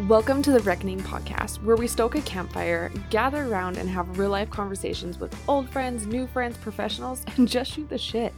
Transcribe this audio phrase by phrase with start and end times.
[0.00, 4.30] Welcome to the Reckoning podcast, where we stoke a campfire, gather around, and have real
[4.30, 8.34] life conversations with old friends, new friends, professionals, and just shoot the shit.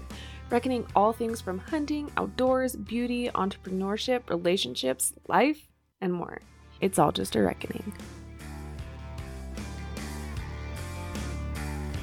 [0.50, 5.66] Reckoning all things from hunting, outdoors, beauty, entrepreneurship, relationships, life,
[6.03, 6.42] and more.
[6.83, 7.94] It's all just a reckoning.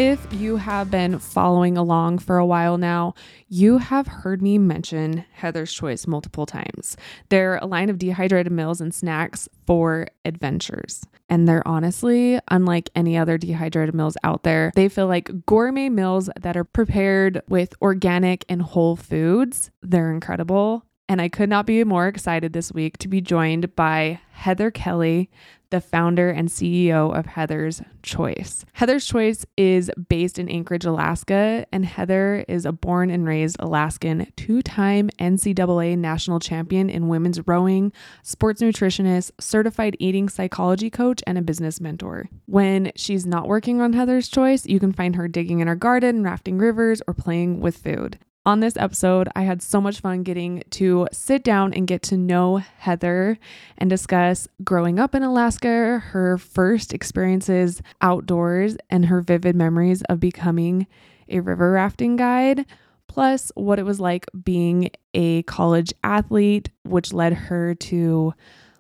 [0.06, 3.14] If you have been following along for a while now,
[3.48, 6.98] you have heard me mention Heather's Choice multiple times.
[7.30, 11.06] They're a line of dehydrated meals and snacks for adventures.
[11.30, 14.74] And they're honestly unlike any other dehydrated meals out there.
[14.76, 19.72] They feel like gourmet meals that are prepared with organic and whole foods.
[19.82, 20.84] They're incredible.
[21.08, 25.30] And I could not be more excited this week to be joined by Heather Kelly,
[25.74, 28.64] the founder and CEO of Heather's Choice.
[28.74, 34.32] Heather's Choice is based in Anchorage, Alaska, and Heather is a born and raised Alaskan,
[34.38, 41.40] two time NCAA national champion in women's rowing, sports nutritionist, certified eating psychology coach, and
[41.40, 42.30] a business mentor.
[42.46, 46.22] When she's not working on Heather's Choice, you can find her digging in her garden,
[46.22, 48.20] rafting rivers, or playing with food.
[48.46, 52.18] On this episode, I had so much fun getting to sit down and get to
[52.18, 53.40] know Heather
[53.78, 60.20] and discuss growing up in Alaska, her first experiences outdoors, and her vivid memories of
[60.20, 60.88] becoming
[61.30, 62.66] a river rafting guide,
[63.08, 68.34] plus what it was like being a college athlete, which led her to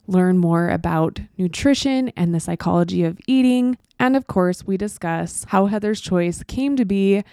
[0.07, 3.77] learn more about nutrition and the psychology of eating.
[3.97, 7.23] And of course, we discuss how Heather's Choice came to be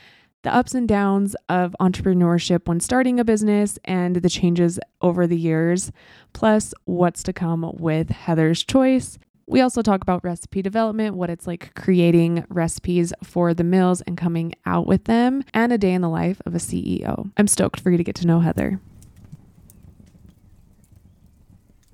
[0.42, 5.36] the ups and downs of entrepreneurship when starting a business and the changes over the
[5.36, 5.92] years,
[6.32, 9.18] plus what's to come with Heather's Choice.
[9.46, 14.16] We also talk about recipe development, what it's like creating recipes for the meals and
[14.16, 17.30] coming out with them, and a day in the life of a CEO.
[17.36, 18.80] I'm stoked for you to get to know Heather.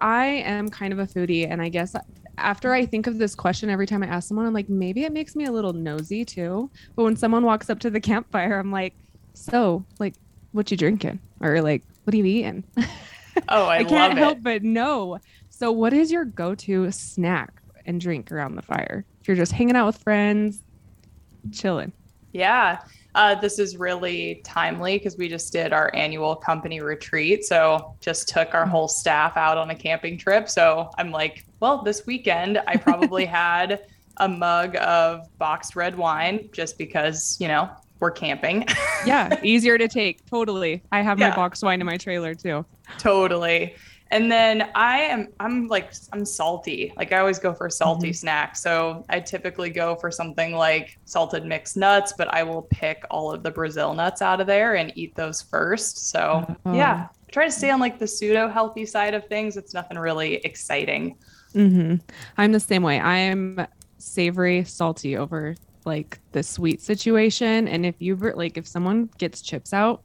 [0.00, 1.96] I am kind of a foodie, and I guess
[2.38, 5.12] after I think of this question every time I ask someone, I'm like, maybe it
[5.12, 6.70] makes me a little nosy too.
[6.94, 8.94] But when someone walks up to the campfire, I'm like,
[9.34, 10.14] so, like,
[10.52, 11.20] what you drinking?
[11.40, 12.64] Or like, what are you eating?
[13.48, 14.42] Oh, I, I can't help it.
[14.42, 15.18] but know.
[15.50, 19.04] So, what is your go-to snack and drink around the fire?
[19.20, 20.62] If you're just hanging out with friends,
[21.52, 21.92] chilling.
[22.32, 22.80] Yeah.
[23.14, 27.44] Uh, this is really timely because we just did our annual company retreat.
[27.44, 30.48] So just took our whole staff out on a camping trip.
[30.50, 33.84] So I'm like, well, this weekend I probably had
[34.18, 37.68] a mug of boxed red wine just because, you know,
[38.00, 38.66] we're camping.
[39.06, 40.26] Yeah, easier to take.
[40.26, 40.82] Totally.
[40.90, 42.64] I have my boxed wine in my trailer too.
[42.98, 43.76] totally.
[44.10, 46.92] And then I am I'm like I'm salty.
[46.96, 48.16] Like I always go for salty Mhm.
[48.16, 48.60] snacks.
[48.60, 53.32] So I typically go for something like salted mixed nuts, but I will pick all
[53.32, 56.08] of the Brazil nuts out of there and eat those first.
[56.10, 56.72] So Oh.
[56.74, 59.56] yeah, I try to stay on like the pseudo healthy side of things.
[59.56, 61.16] It's nothing really exciting.
[61.56, 61.96] Hmm
[62.36, 63.00] I'm the same way.
[63.00, 63.66] I am
[63.98, 67.68] savory, salty over like the sweet situation.
[67.68, 70.04] And if you like, if someone gets chips out,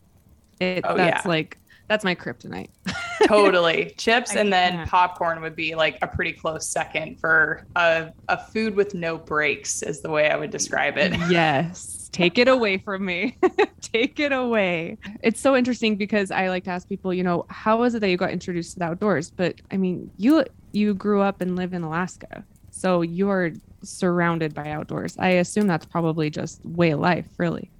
[0.59, 1.27] it Oh, that's yeah.
[1.27, 1.57] like
[1.89, 2.69] that's my kryptonite.
[3.27, 3.93] Totally.
[3.97, 4.89] Chips I and then can't.
[4.89, 9.83] popcorn would be like a pretty close second for a, a food with no breaks
[9.83, 11.13] is the way I would describe it.
[11.29, 13.37] yes, take it away from me.
[13.81, 14.97] take it away.
[15.23, 18.09] It's so interesting because I like to ask people, you know, how was it that
[18.09, 19.31] you got introduced to the outdoors?
[19.35, 23.51] But I mean, you you grew up and live in Alaska, so you're
[23.83, 25.15] surrounded by outdoors.
[25.17, 27.71] I assume that's probably just way of life, really.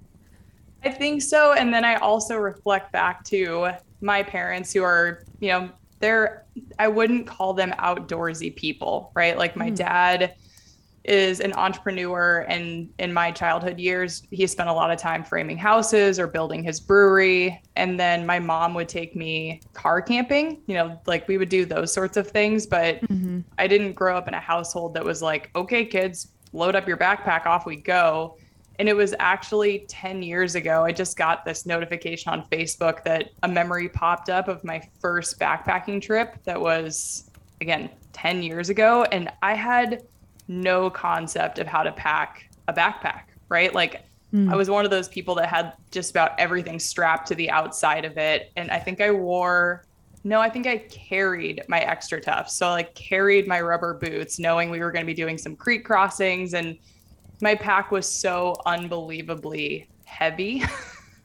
[0.84, 1.52] I think so.
[1.52, 5.70] And then I also reflect back to my parents who are, you know,
[6.00, 6.42] they're,
[6.78, 9.38] I wouldn't call them outdoorsy people, right?
[9.38, 9.70] Like my Hmm.
[9.70, 10.34] dad
[11.04, 15.58] is an entrepreneur and in my childhood years he spent a lot of time framing
[15.58, 20.74] houses or building his brewery and then my mom would take me car camping you
[20.74, 23.40] know like we would do those sorts of things but mm-hmm.
[23.58, 26.96] I didn't grow up in a household that was like, okay, kids, load up your
[26.96, 28.38] backpack, off we go.
[28.78, 30.84] And it was actually 10 years ago.
[30.84, 35.38] I just got this notification on Facebook that a memory popped up of my first
[35.38, 39.04] backpacking trip that was, again, 10 years ago.
[39.12, 40.02] And I had
[40.48, 43.74] no concept of how to pack a backpack, right?
[43.74, 44.50] Like, Mm.
[44.50, 48.04] I was one of those people that had just about everything strapped to the outside
[48.04, 48.50] of it.
[48.56, 49.84] And I think I wore,
[50.24, 52.48] no, I think I carried my XtraTuf.
[52.48, 55.54] So I like carried my rubber boots, knowing we were going to be doing some
[55.54, 56.54] creek crossings.
[56.54, 56.78] And
[57.42, 60.64] my pack was so unbelievably heavy.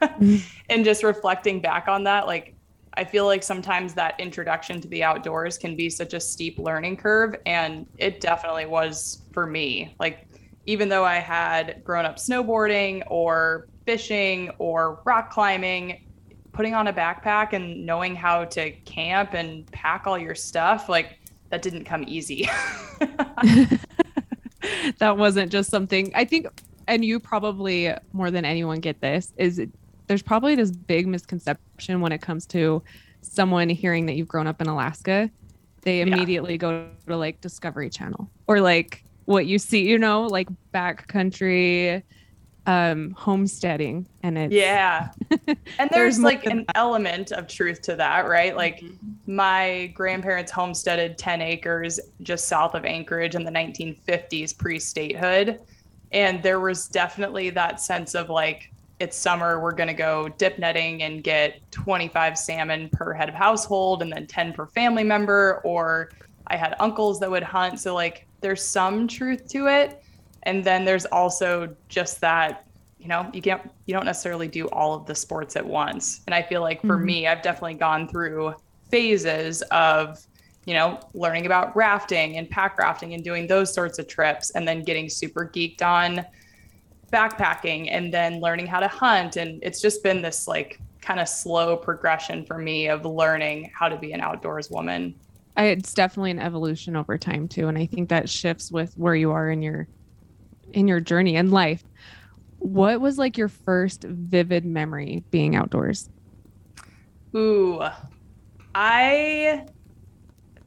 [0.00, 2.54] and just reflecting back on that, like,
[2.94, 6.96] I feel like sometimes that introduction to the outdoors can be such a steep learning
[6.96, 7.36] curve.
[7.46, 9.94] And it definitely was for me.
[9.98, 10.26] Like,
[10.66, 16.04] even though I had grown up snowboarding or fishing or rock climbing,
[16.52, 21.18] putting on a backpack and knowing how to camp and pack all your stuff, like
[21.50, 22.48] that didn't come easy.
[24.98, 26.46] that wasn't just something I think
[26.86, 29.60] and you probably more than anyone get this is
[30.08, 32.82] there's probably this big misconception when it comes to
[33.22, 35.30] someone hearing that you've grown up in Alaska.
[35.82, 36.58] They immediately yeah.
[36.58, 42.02] go to like Discovery Channel or like what you see, you know, like backcountry
[42.66, 46.76] um homesteading and it's yeah and there's, there's like an that.
[46.76, 49.34] element of truth to that right like mm-hmm.
[49.34, 55.60] my grandparents homesteaded 10 acres just south of anchorage in the 1950s pre-statehood
[56.12, 60.58] and there was definitely that sense of like it's summer we're going to go dip
[60.58, 65.60] netting and get 25 salmon per head of household and then 10 per family member
[65.64, 66.10] or
[66.48, 70.02] i had uncles that would hunt so like there's some truth to it
[70.44, 72.66] and then there's also just that
[72.98, 76.34] you know you can't you don't necessarily do all of the sports at once and
[76.34, 77.04] i feel like for mm-hmm.
[77.04, 78.54] me i've definitely gone through
[78.90, 80.18] phases of
[80.64, 84.66] you know learning about rafting and pack rafting and doing those sorts of trips and
[84.66, 86.24] then getting super geeked on
[87.12, 91.28] backpacking and then learning how to hunt and it's just been this like kind of
[91.28, 95.14] slow progression for me of learning how to be an outdoors woman
[95.56, 99.30] it's definitely an evolution over time too and i think that shifts with where you
[99.30, 99.88] are in your
[100.72, 101.82] in your journey in life.
[102.58, 106.08] What was like your first vivid memory being outdoors?
[107.36, 107.80] Ooh,
[108.74, 109.66] I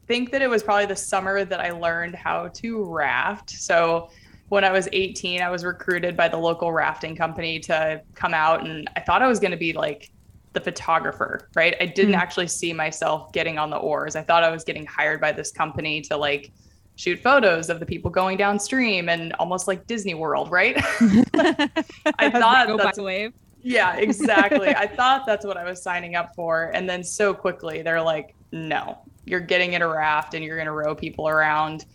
[0.07, 3.49] think that it was probably the summer that I learned how to raft.
[3.49, 4.09] So
[4.51, 8.67] when I was 18, I was recruited by the local rafting company to come out,
[8.67, 10.11] and I thought I was going to be like
[10.51, 11.73] the photographer, right?
[11.79, 12.21] I didn't mm-hmm.
[12.21, 14.17] actually see myself getting on the oars.
[14.17, 16.51] I thought I was getting hired by this company to like
[16.97, 20.75] shoot photos of the people going downstream and almost like Disney World, right?
[22.19, 23.31] I thought that's wave.
[23.61, 24.75] Yeah, exactly.
[24.75, 26.71] I thought that's what I was signing up for.
[26.73, 30.65] And then so quickly they're like, no, you're getting in a raft and you're going
[30.65, 31.85] to row people around.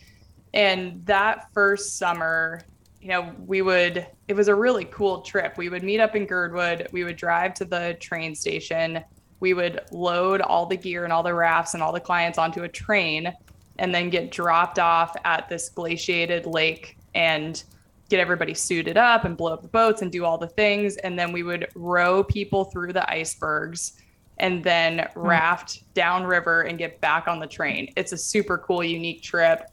[0.57, 2.63] And that first summer,
[3.03, 5.59] you know, we would, it was a really cool trip.
[5.59, 9.05] We would meet up in Girdwood, we would drive to the train station,
[9.39, 12.63] we would load all the gear and all the rafts and all the clients onto
[12.63, 13.35] a train
[13.79, 17.65] and then get dropped off at this glaciated lake and
[18.09, 20.97] get everybody suited up and blow up the boats and do all the things.
[20.97, 24.01] And then we would row people through the icebergs
[24.39, 25.21] and then hmm.
[25.21, 27.93] raft downriver and get back on the train.
[27.95, 29.69] It's a super cool, unique trip.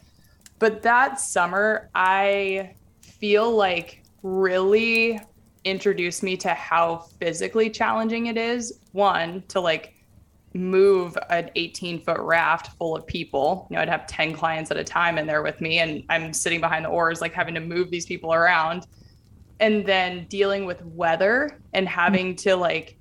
[0.63, 5.19] But that summer, I feel like really
[5.65, 8.79] introduced me to how physically challenging it is.
[8.93, 9.93] One, to like
[10.53, 13.67] move an 18 foot raft full of people.
[13.69, 16.31] You know, I'd have 10 clients at a time in there with me, and I'm
[16.31, 18.87] sitting behind the oars, like having to move these people around.
[19.59, 22.97] And then dealing with weather and having to like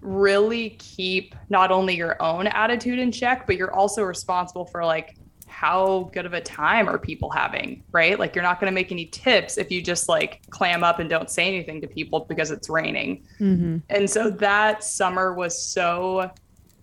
[0.00, 5.14] really keep not only your own attitude in check, but you're also responsible for like
[5.54, 8.18] how good of a time are people having, right?
[8.18, 11.08] Like you're not going to make any tips if you just like clam up and
[11.08, 13.24] don't say anything to people because it's raining.
[13.38, 13.78] Mm-hmm.
[13.88, 16.28] And so that summer was so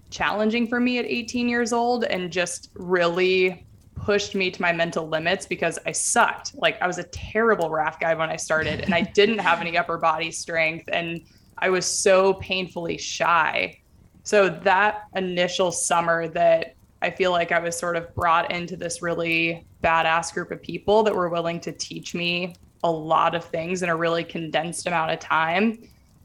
[0.09, 5.06] challenging for me at 18 years old and just really pushed me to my mental
[5.06, 6.56] limits because I sucked.
[6.56, 9.77] Like I was a terrible raft guy when I started and I didn't have any
[9.77, 11.21] upper body strength and
[11.57, 13.79] I was so painfully shy.
[14.23, 19.02] So that initial summer that I feel like I was sort of brought into this
[19.02, 23.84] really badass group of people that were willing to teach me a lot of things
[23.84, 25.78] in a really condensed amount of time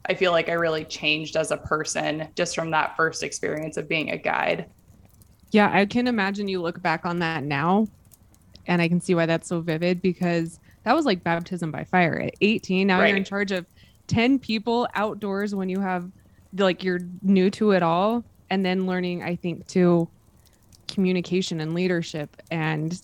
[0.08, 3.88] I feel like I really changed as a person just from that first experience of
[3.88, 4.66] being a guide.
[5.50, 7.88] Yeah, I can imagine you look back on that now
[8.66, 12.20] and I can see why that's so vivid because that was like baptism by fire
[12.20, 12.86] at 18.
[12.86, 13.08] Now right.
[13.08, 13.66] you're in charge of
[14.06, 16.10] 10 people outdoors when you have
[16.56, 20.08] like you're new to it all and then learning I think to
[20.88, 23.00] communication and leadership and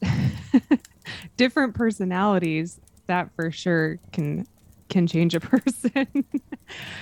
[1.36, 4.46] different personalities that for sure can
[4.88, 6.24] can change a person.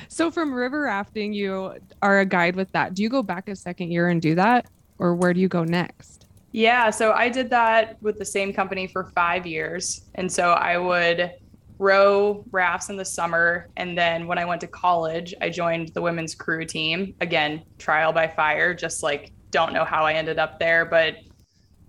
[0.09, 2.95] so from river rafting, you are a guide with that.
[2.95, 4.67] Do you go back a second year and do that?
[4.99, 6.27] Or where do you go next?
[6.53, 10.03] Yeah, so I did that with the same company for five years.
[10.15, 11.33] And so I would
[11.79, 13.69] row rafts in the summer.
[13.77, 17.15] And then when I went to college, I joined the women's crew team.
[17.21, 21.17] Again, trial by fire, just like don't know how I ended up there, but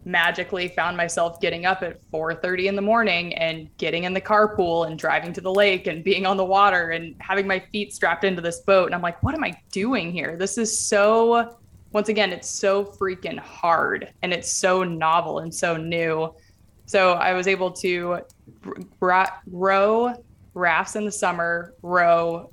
[0.05, 4.87] magically found myself getting up at 4:30 in the morning and getting in the carpool
[4.87, 8.23] and driving to the lake and being on the water and having my feet strapped
[8.23, 8.87] into this boat.
[8.87, 10.35] And I'm like what am I doing here?
[10.37, 11.57] This is so
[11.91, 16.33] once again it's so freaking hard and it's so novel and so new.
[16.85, 18.21] So I was able to
[18.99, 20.13] row
[20.53, 22.51] rafts in the summer row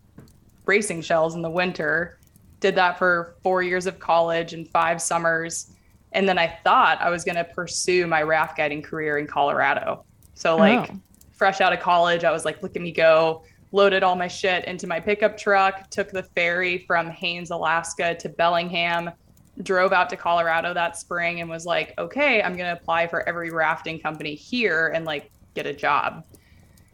[0.66, 2.17] racing shells in the winter
[2.60, 5.70] did that for 4 years of college and 5 summers
[6.12, 10.04] And then I thought I was going to pursue my raft guiding career in Colorado.
[10.34, 10.58] So, oh.
[10.58, 11.00] like, oh.
[11.32, 13.44] fresh out of college, I was like, look at me go.
[13.70, 18.30] Loaded all my shit into my pickup truck, took the ferry from Haines, Alaska to
[18.30, 19.10] Bellingham,
[19.62, 23.28] drove out to Colorado that spring and was like, okay, I'm going to apply for
[23.28, 26.24] every rafting company here and like get a job.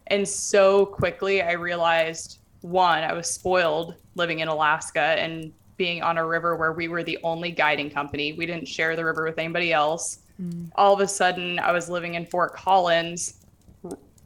[0.08, 6.18] And so quickly I realized one, I was spoiled living in Alaska and being on
[6.18, 8.32] a river where we were the only guiding company.
[8.32, 10.20] We didn't share the river with anybody else.
[10.40, 10.70] Mm.
[10.76, 13.44] All of a sudden, I was living in Fort Collins,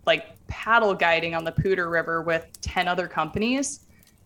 [0.06, 3.80] like paddle guiding on the Poudre River with 10 other companies.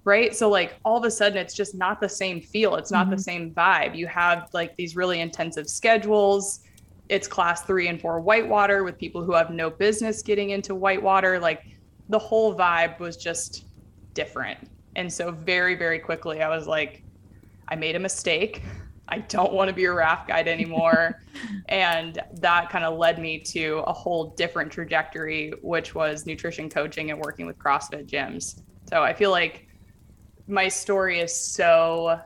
[0.04, 0.35] Right.
[0.35, 2.75] So, like, all of a sudden, it's just not the same feel.
[2.75, 3.14] It's not mm-hmm.
[3.14, 3.97] the same vibe.
[3.97, 6.61] You have like these really intensive schedules.
[7.09, 11.38] It's class three and four whitewater with people who have no business getting into whitewater.
[11.38, 11.64] Like,
[12.09, 13.66] the whole vibe was just
[14.12, 14.59] different.
[14.96, 17.02] And so, very, very quickly, I was like,
[17.68, 18.62] I made a mistake.
[19.08, 21.22] I don't want to be a raft guide anymore.
[21.68, 27.11] and that kind of led me to a whole different trajectory, which was nutrition coaching
[27.11, 28.62] and working with CrossFit gyms.
[28.90, 29.68] So I feel like
[30.46, 32.20] my story is so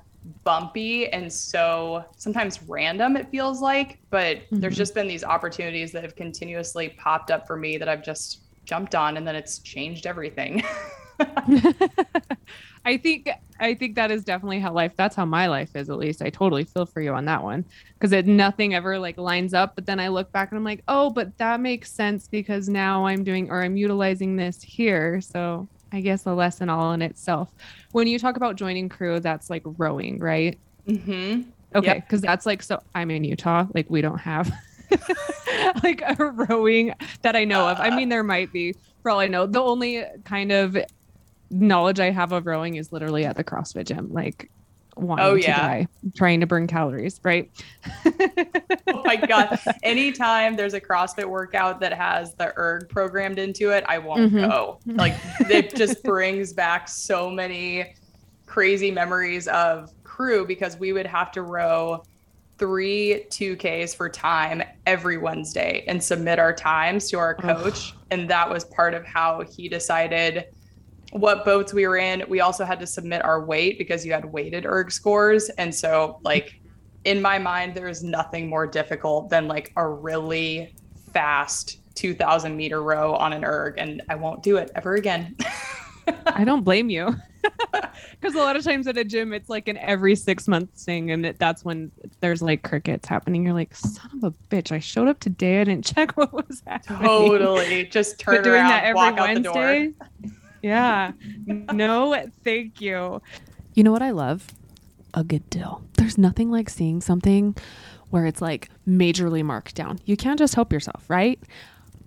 [0.44, 4.60] bumpy and so sometimes random, it feels like, but mm-hmm.
[4.60, 8.42] there's just been these opportunities that have continuously popped up for me that I've just
[8.64, 10.64] jumped on and then it's changed everything.
[12.84, 15.98] I think I think that is definitely how life that's how my life is at
[15.98, 16.22] least.
[16.22, 19.74] I totally feel for you on that one because it nothing ever like lines up,
[19.74, 23.06] but then I look back and I'm like, "Oh, but that makes sense because now
[23.06, 27.50] I'm doing or I'm utilizing this here." So, I guess a lesson all in itself.
[27.92, 30.58] When you talk about joining crew, that's like rowing, right?
[30.88, 31.46] Mhm.
[31.74, 34.52] Okay, cuz that's like so I'm in Utah, like we don't have
[35.82, 36.14] like a
[36.48, 37.80] rowing that I know of.
[37.80, 39.46] I mean, there might be for all I know.
[39.46, 40.76] The only kind of
[41.50, 44.50] knowledge I have of rowing is literally at the CrossFit gym, like
[44.96, 45.56] wanting oh, yeah.
[45.56, 47.50] to die, trying to burn calories, right?
[48.86, 49.58] oh my god!
[49.82, 54.48] Anytime there's a CrossFit workout that has the erg programmed into it, I won't mm-hmm.
[54.48, 54.78] go.
[54.86, 57.94] Like it just brings back so many
[58.46, 62.02] crazy memories of crew because we would have to row
[62.58, 67.94] three 2Ks for time every Wednesday and submit our times to our coach.
[68.10, 70.46] and that was part of how he decided
[71.12, 72.24] what boats we were in.
[72.28, 75.48] We also had to submit our weight because you had weighted erg scores.
[75.50, 76.60] And so, like,
[77.04, 80.74] in my mind, there is nothing more difficult than like a really
[81.12, 83.74] fast 2000 meter row on an erg.
[83.78, 85.36] And I won't do it ever again.
[86.26, 87.14] I don't blame you.
[88.20, 91.10] Because a lot of times at a gym, it's like an every six months thing.
[91.10, 93.44] And it, that's when there's like crickets happening.
[93.44, 95.60] You're like, son of a bitch, I showed up today.
[95.60, 97.02] I didn't check what was happening.
[97.02, 97.84] Totally.
[97.86, 99.92] Just turn but doing around, that every Wednesday
[100.62, 101.12] yeah.
[101.46, 103.20] No, thank you.
[103.74, 104.46] You know what I love?
[105.14, 105.82] A good deal.
[105.94, 107.56] There's nothing like seeing something
[108.10, 109.98] where it's like majorly marked down.
[110.04, 111.40] You can't just help yourself, right?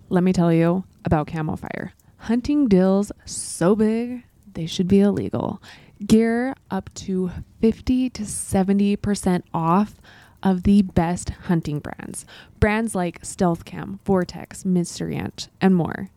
[0.09, 1.93] Let me tell you about Camo Fire.
[2.17, 5.61] Hunting dills so big, they should be illegal.
[6.05, 9.95] Gear up to 50 to 70% off
[10.41, 12.25] of the best hunting brands.
[12.59, 16.09] Brands like Stealth Cam, Vortex, Mystery Ranch, and more.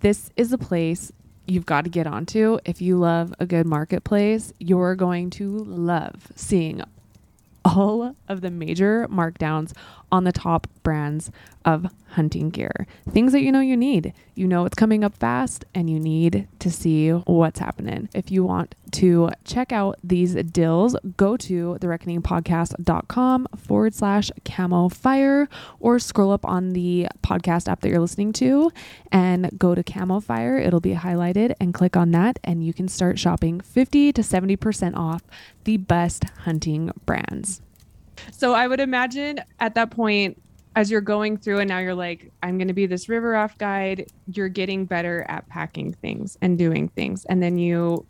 [0.00, 1.12] This is a place
[1.46, 2.58] you've got to get onto.
[2.64, 6.82] If you love a good marketplace, you're going to love seeing
[7.64, 9.72] all of the major markdowns
[10.12, 11.32] on the top brands
[11.64, 12.86] of hunting gear.
[13.10, 14.12] Things that you know you need.
[14.34, 18.08] You know it's coming up fast and you need to see what's happening.
[18.14, 25.48] If you want to check out these dills, go to thereckoningpodcast.com forward slash camo fire
[25.80, 28.70] or scroll up on the podcast app that you're listening to
[29.10, 30.58] and go to camo fire.
[30.58, 34.96] It'll be highlighted and click on that and you can start shopping 50 to 70%
[34.96, 35.22] off
[35.64, 37.62] the best hunting brands.
[38.30, 40.40] So I would imagine at that point,
[40.74, 43.58] as you're going through and now you're like, I'm going to be this river raft
[43.58, 47.24] guide, you're getting better at packing things and doing things.
[47.26, 48.06] And then you,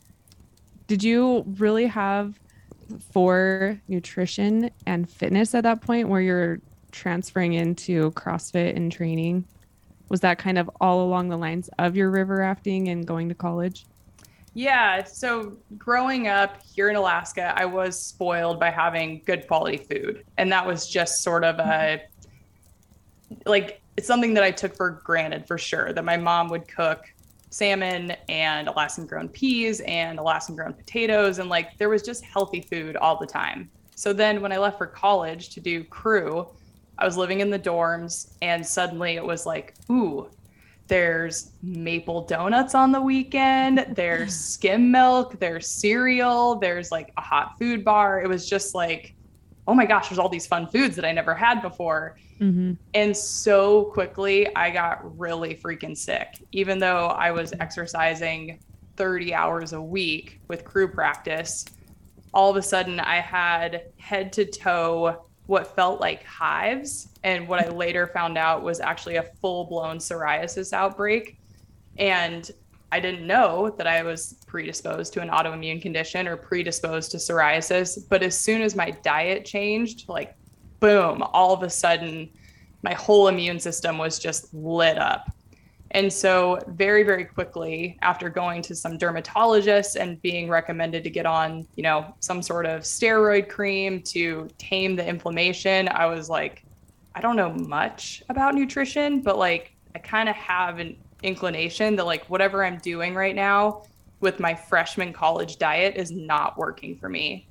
[0.87, 2.39] did you really have
[3.13, 6.61] for nutrition and fitness at that point where you're
[6.93, 9.45] transferring into CrossFit and training?
[10.09, 13.35] Was that kind of all along the lines of your river rafting and going to
[13.35, 13.87] college?
[14.55, 15.05] Yeah.
[15.05, 20.25] So growing up here in Alaska, I was spoiled by having good quality food.
[20.37, 22.03] And that was just sort of a
[23.47, 27.05] like it's something that I took for granted for sure that my mom would cook
[27.51, 31.39] salmon and Alaskan grown peas and Alaskan grown potatoes.
[31.39, 33.71] And like there was just healthy food all the time.
[33.95, 36.49] So then when I left for college to do crew,
[36.99, 40.29] I was living in the dorms and suddenly it was like, ooh,
[40.93, 47.57] there's maple donuts on the weekend, there's skim milk, there's cereal, there's like a hot
[47.59, 48.21] food bar.
[48.21, 49.15] It was just like
[49.67, 52.19] oh my gosh, there's all these fun foods that I never had before.
[52.41, 52.73] Mm-hmm.
[52.93, 58.59] And so quickly, I got really freaking sick, even though I was exercising
[58.97, 61.65] 30 hours a week with crew practice.
[62.35, 67.09] All of a sudden, I had head to toe what felt like hives.
[67.25, 71.39] And what I later found out was actually a full blown psoriasis outbreak.
[71.99, 72.51] And
[72.91, 77.99] I didn't know that I was predisposed to an autoimmune condition or predisposed to psoriasis.
[78.09, 80.37] But as soon as my diet changed, like
[80.81, 82.29] boom, all of a sudden,
[82.83, 85.31] my whole immune system was just lit up.
[85.93, 91.27] And so, very, very quickly, after going to some dermatologists and being recommended to get
[91.27, 96.65] on, you know, some sort of steroid cream to tame the inflammation, I was like,
[97.15, 102.07] I don't know much about nutrition, but like, I kind of have an inclination that
[102.07, 103.83] like whatever I'm doing right now
[104.21, 107.47] with my freshman college diet is not working for me.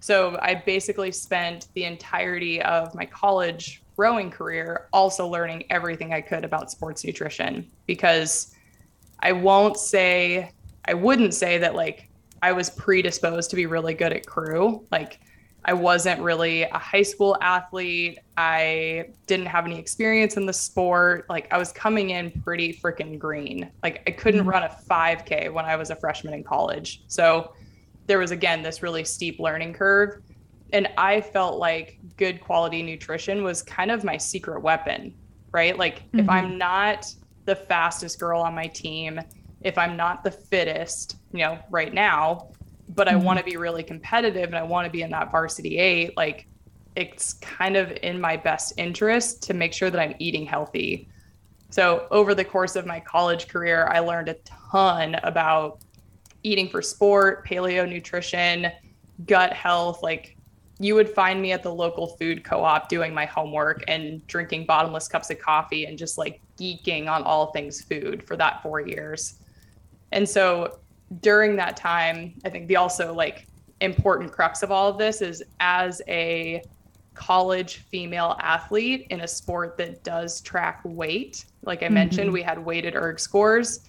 [0.00, 6.20] So I basically spent the entirety of my college rowing career also learning everything I
[6.20, 8.54] could about sports nutrition because
[9.20, 10.50] I won't say
[10.86, 12.08] I wouldn't say that like
[12.42, 14.86] I was predisposed to be really good at crew.
[14.92, 15.20] Like
[15.64, 18.20] I wasn't really a high school athlete.
[18.36, 21.26] I didn't have any experience in the sport.
[21.28, 23.68] Like I was coming in pretty freaking green.
[23.82, 24.50] Like I couldn't mm-hmm.
[24.50, 27.02] run a 5K when I was a freshman in college.
[27.08, 27.52] So
[28.06, 30.22] there was again this really steep learning curve.
[30.72, 35.14] And I felt like good quality nutrition was kind of my secret weapon,
[35.52, 35.76] right?
[35.76, 36.20] Like mm-hmm.
[36.20, 37.12] if I'm not
[37.44, 39.20] the fastest girl on my team,
[39.62, 42.50] if I'm not the fittest, you know, right now,
[42.90, 43.16] but mm-hmm.
[43.16, 46.16] I want to be really competitive and I want to be in that varsity eight,
[46.16, 46.46] like
[46.96, 51.08] it's kind of in my best interest to make sure that I'm eating healthy.
[51.70, 54.34] So, over the course of my college career, I learned a
[54.70, 55.80] ton about
[56.42, 58.68] eating for sport, paleo nutrition,
[59.26, 60.02] gut health.
[60.02, 60.35] Like,
[60.78, 64.66] you would find me at the local food co op doing my homework and drinking
[64.66, 68.80] bottomless cups of coffee and just like geeking on all things food for that four
[68.80, 69.36] years.
[70.12, 70.78] And so,
[71.20, 73.46] during that time, I think the also like
[73.80, 76.62] important crux of all of this is as a
[77.14, 81.46] college female athlete in a sport that does track weight.
[81.62, 81.94] Like I mm-hmm.
[81.94, 83.80] mentioned, we had weighted erg scores.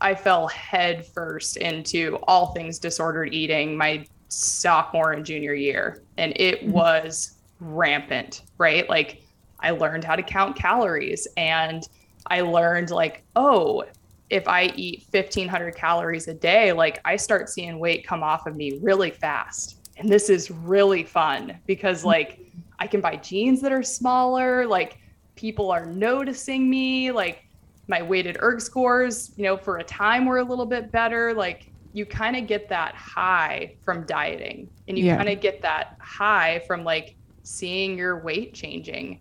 [0.00, 6.32] I fell head first into all things disordered eating my sophomore and junior year, and
[6.36, 6.72] it mm-hmm.
[6.72, 8.88] was rampant, right?
[8.88, 9.22] Like
[9.60, 11.88] I learned how to count calories and
[12.26, 13.84] I learned like, oh,
[14.30, 18.56] if I eat 1500 calories a day, like I start seeing weight come off of
[18.56, 19.76] me really fast.
[19.96, 22.40] And this is really fun because like
[22.78, 24.98] I can buy jeans that are smaller, like
[25.34, 27.44] people are noticing me, like
[27.88, 31.32] my weighted erg scores, you know, for a time were a little bit better.
[31.32, 35.16] Like you kind of get that high from dieting and you yeah.
[35.16, 39.20] kind of get that high from like seeing your weight changing.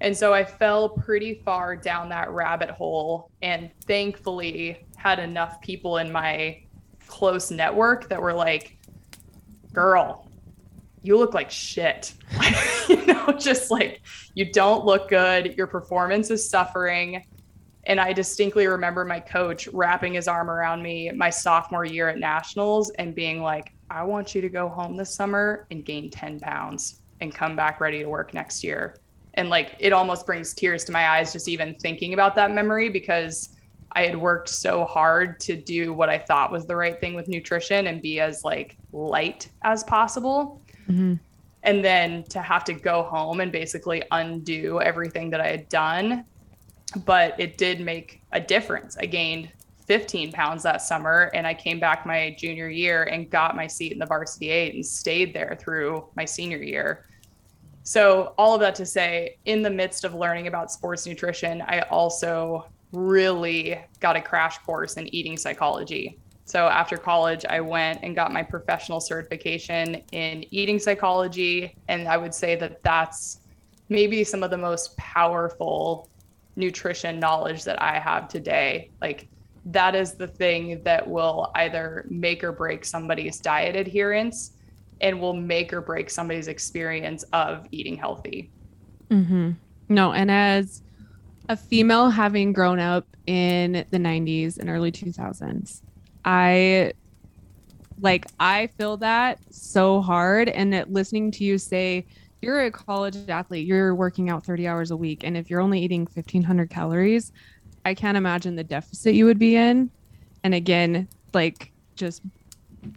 [0.00, 5.98] And so I fell pretty far down that rabbit hole and thankfully had enough people
[5.98, 6.62] in my
[7.06, 8.76] close network that were like,
[9.72, 10.28] girl,
[11.02, 12.14] you look like shit.
[12.88, 14.02] you know, just like
[14.34, 15.54] you don't look good.
[15.56, 17.24] Your performance is suffering.
[17.86, 22.18] And I distinctly remember my coach wrapping his arm around me my sophomore year at
[22.18, 26.40] nationals and being like, I want you to go home this summer and gain 10
[26.40, 28.96] pounds and come back ready to work next year
[29.34, 32.88] and like it almost brings tears to my eyes just even thinking about that memory
[32.88, 33.50] because
[33.92, 37.28] I had worked so hard to do what I thought was the right thing with
[37.28, 40.60] nutrition and be as like light as possible.
[40.88, 41.14] Mm-hmm.
[41.62, 46.24] And then to have to go home and basically undo everything that I had done.
[47.04, 48.96] But it did make a difference.
[48.96, 49.50] I gained
[49.86, 53.92] 15 pounds that summer and I came back my junior year and got my seat
[53.92, 57.04] in the varsity eight and stayed there through my senior year.
[57.86, 61.80] So, all of that to say, in the midst of learning about sports nutrition, I
[61.80, 66.18] also really got a crash course in eating psychology.
[66.46, 71.76] So, after college, I went and got my professional certification in eating psychology.
[71.88, 73.40] And I would say that that's
[73.90, 76.08] maybe some of the most powerful
[76.56, 78.90] nutrition knowledge that I have today.
[79.00, 79.28] Like,
[79.66, 84.52] that is the thing that will either make or break somebody's diet adherence
[85.00, 88.50] and will make or break somebody's experience of eating healthy.
[89.10, 89.52] Mm-hmm.
[89.88, 90.82] No, and as
[91.48, 95.82] a female having grown up in the 90s and early 2000s,
[96.24, 96.92] I
[98.00, 102.06] like I feel that so hard and that listening to you say
[102.44, 105.80] you're a college athlete, you're working out 30 hours a week and if you're only
[105.80, 107.32] eating 1500 calories,
[107.84, 109.90] I can't imagine the deficit you would be in.
[110.42, 112.22] And again, like just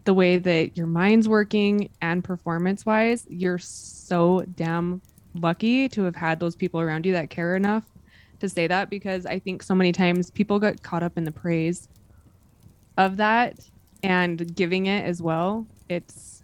[0.06, 5.02] the way that your mind's working and performance wise, you're so damn
[5.34, 7.86] lucky to have had those people around you that care enough
[8.40, 11.32] to say that because I think so many times people get caught up in the
[11.32, 11.88] praise
[12.98, 13.60] of that
[14.04, 15.66] and giving it as well.
[15.90, 16.37] It's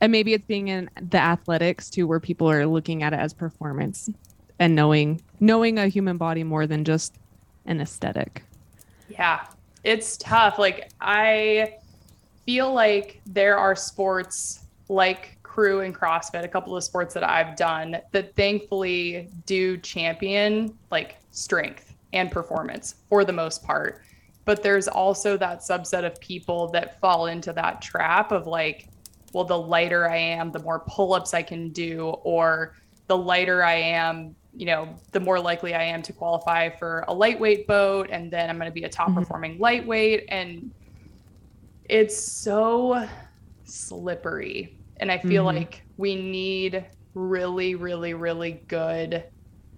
[0.00, 3.32] and maybe it's being in the athletics too where people are looking at it as
[3.32, 4.10] performance
[4.58, 7.14] and knowing knowing a human body more than just
[7.66, 8.42] an aesthetic.
[9.08, 9.46] Yeah.
[9.84, 10.58] It's tough.
[10.58, 11.76] Like I
[12.44, 17.56] feel like there are sports like crew and CrossFit, a couple of sports that I've
[17.56, 24.02] done that thankfully do champion like strength and performance for the most part.
[24.44, 28.88] But there's also that subset of people that fall into that trap of like,
[29.36, 32.74] well, the lighter I am, the more pull ups I can do, or
[33.06, 37.12] the lighter I am, you know, the more likely I am to qualify for a
[37.12, 38.08] lightweight boat.
[38.10, 39.18] And then I'm going to be a top mm-hmm.
[39.18, 40.24] performing lightweight.
[40.30, 40.70] And
[41.84, 43.06] it's so
[43.64, 44.78] slippery.
[45.00, 45.58] And I feel mm-hmm.
[45.58, 49.22] like we need really, really, really good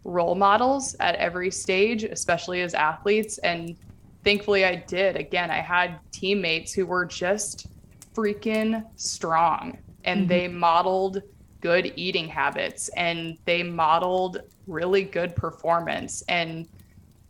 [0.04, 3.38] role models at every stage, especially as athletes.
[3.38, 3.76] And
[4.22, 5.16] thankfully, I did.
[5.16, 7.66] Again, I had teammates who were just
[8.18, 10.28] freaking strong and mm-hmm.
[10.28, 11.22] they modeled
[11.60, 16.22] good eating habits and they modeled really good performance.
[16.28, 16.68] And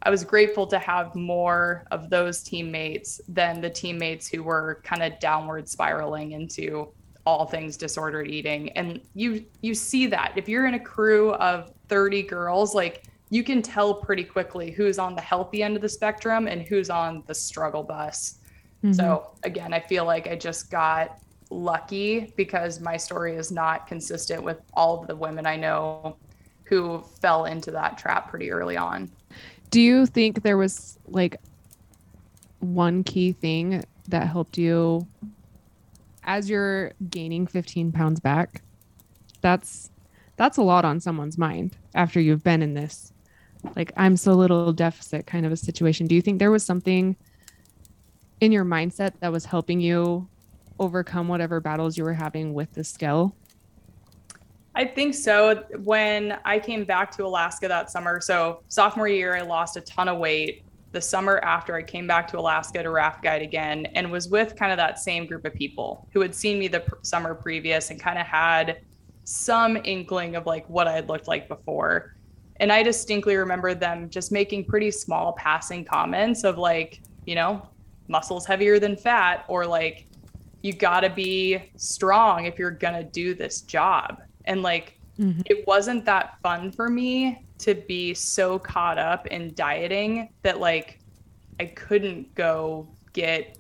[0.03, 5.03] I was grateful to have more of those teammates than the teammates who were kind
[5.03, 6.88] of downward spiraling into
[7.27, 8.70] all things disordered eating.
[8.70, 13.42] And you you see that if you're in a crew of 30 girls, like you
[13.44, 17.22] can tell pretty quickly who's on the healthy end of the spectrum and who's on
[17.27, 18.38] the struggle bus.
[18.85, 18.93] Mm-hmm.
[18.93, 21.19] So again, I feel like I just got
[21.51, 26.17] lucky because my story is not consistent with all of the women I know
[26.64, 29.11] who fell into that trap pretty early on.
[29.71, 31.37] Do you think there was like
[32.61, 35.07] one key thing that helped you
[36.25, 38.62] as you're gaining 15 pounds back?
[39.41, 39.91] That's
[40.37, 43.12] that's a lot on someone's mind after you've been in this
[43.77, 46.07] like I'm so little deficit kind of a situation.
[46.07, 47.17] Do you think there was something
[48.40, 50.29] in your mindset that was helping you
[50.79, 53.35] overcome whatever battles you were having with the skill?
[54.74, 55.64] I think so.
[55.83, 60.09] When I came back to Alaska that summer, so sophomore year, I lost a ton
[60.09, 60.62] of weight.
[60.92, 64.57] The summer after, I came back to Alaska to raft guide again and was with
[64.57, 68.01] kind of that same group of people who had seen me the summer previous and
[68.01, 68.81] kind of had
[69.24, 72.14] some inkling of like what I had looked like before.
[72.61, 77.68] And I distinctly remember them just making pretty small passing comments of like, you know,
[78.09, 80.07] muscles heavier than fat, or like,
[80.62, 84.21] you got to be strong if you're going to do this job.
[84.47, 85.42] And like, mm-hmm.
[85.47, 91.01] it wasn't that fun for me to be so caught up in dieting that like
[91.61, 93.59] I couldn't go get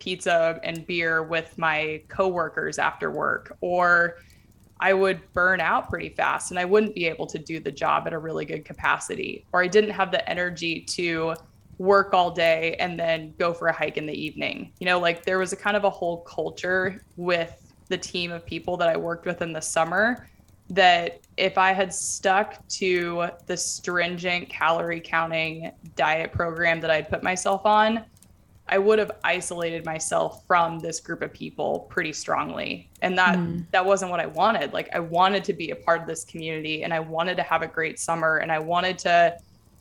[0.00, 4.16] pizza and beer with my coworkers after work or
[4.80, 8.06] I would burn out pretty fast and I wouldn't be able to do the job
[8.06, 11.34] at a really good capacity or I didn't have the energy to
[11.78, 14.72] work all day and then go for a hike in the evening.
[14.80, 18.44] You know, like there was a kind of a whole culture with the team of
[18.44, 20.28] people that I worked with in the summer
[20.70, 27.22] that if I had stuck to the stringent calorie counting diet program that I'd put
[27.22, 28.04] myself on,
[28.68, 32.90] I would have isolated myself from this group of people pretty strongly.
[33.00, 33.64] And that mm.
[33.70, 34.74] that wasn't what I wanted.
[34.74, 37.62] Like I wanted to be a part of this community and I wanted to have
[37.62, 39.38] a great summer and I wanted to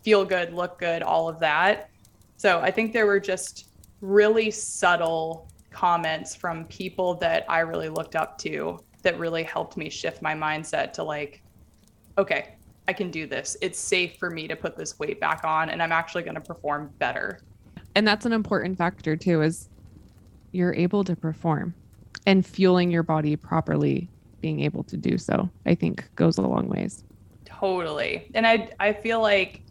[0.07, 1.89] feel good, look good, all of that.
[2.37, 3.67] So I think there were just
[3.99, 9.89] really subtle comments from people that I really looked up to that really helped me
[9.89, 11.43] shift my mindset to like,
[12.17, 12.55] okay,
[12.87, 13.57] I can do this.
[13.61, 16.41] It's safe for me to put this weight back on and I'm actually going to
[16.41, 17.41] perform better.
[17.93, 19.67] And that's an important factor too is
[20.53, 21.75] you're able to perform
[22.25, 25.49] and fueling your body properly being able to do so.
[25.65, 27.03] I think goes a long ways.
[27.43, 28.31] Totally.
[28.35, 29.63] And I I feel like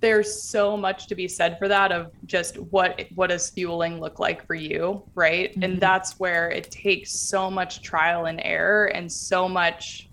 [0.00, 4.18] there's so much to be said for that of just what what does fueling look
[4.18, 5.62] like for you right mm-hmm.
[5.64, 10.08] and that's where it takes so much trial and error and so much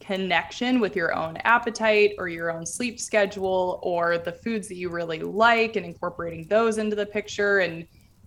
[0.00, 4.90] connection with your own appetite or your own sleep schedule or the foods that you
[4.90, 7.86] really like and incorporating those into the picture and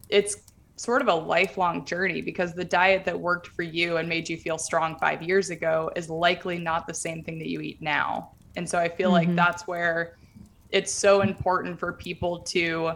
[0.10, 0.38] it's
[0.76, 4.38] sort of a lifelong journey because the diet that worked for you and made you
[4.38, 8.32] feel strong 5 years ago is likely not the same thing that you eat now
[8.56, 9.28] and so i feel mm-hmm.
[9.30, 10.17] like that's where
[10.71, 12.91] it's so important for people to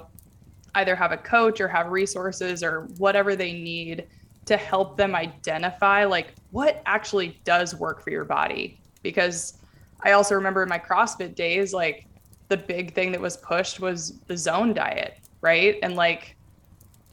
[0.75, 4.07] either have a coach or have resources or whatever they need
[4.45, 9.59] to help them identify like what actually does work for your body because
[10.01, 12.07] i also remember in my crossfit days like
[12.47, 16.35] the big thing that was pushed was the zone diet right and like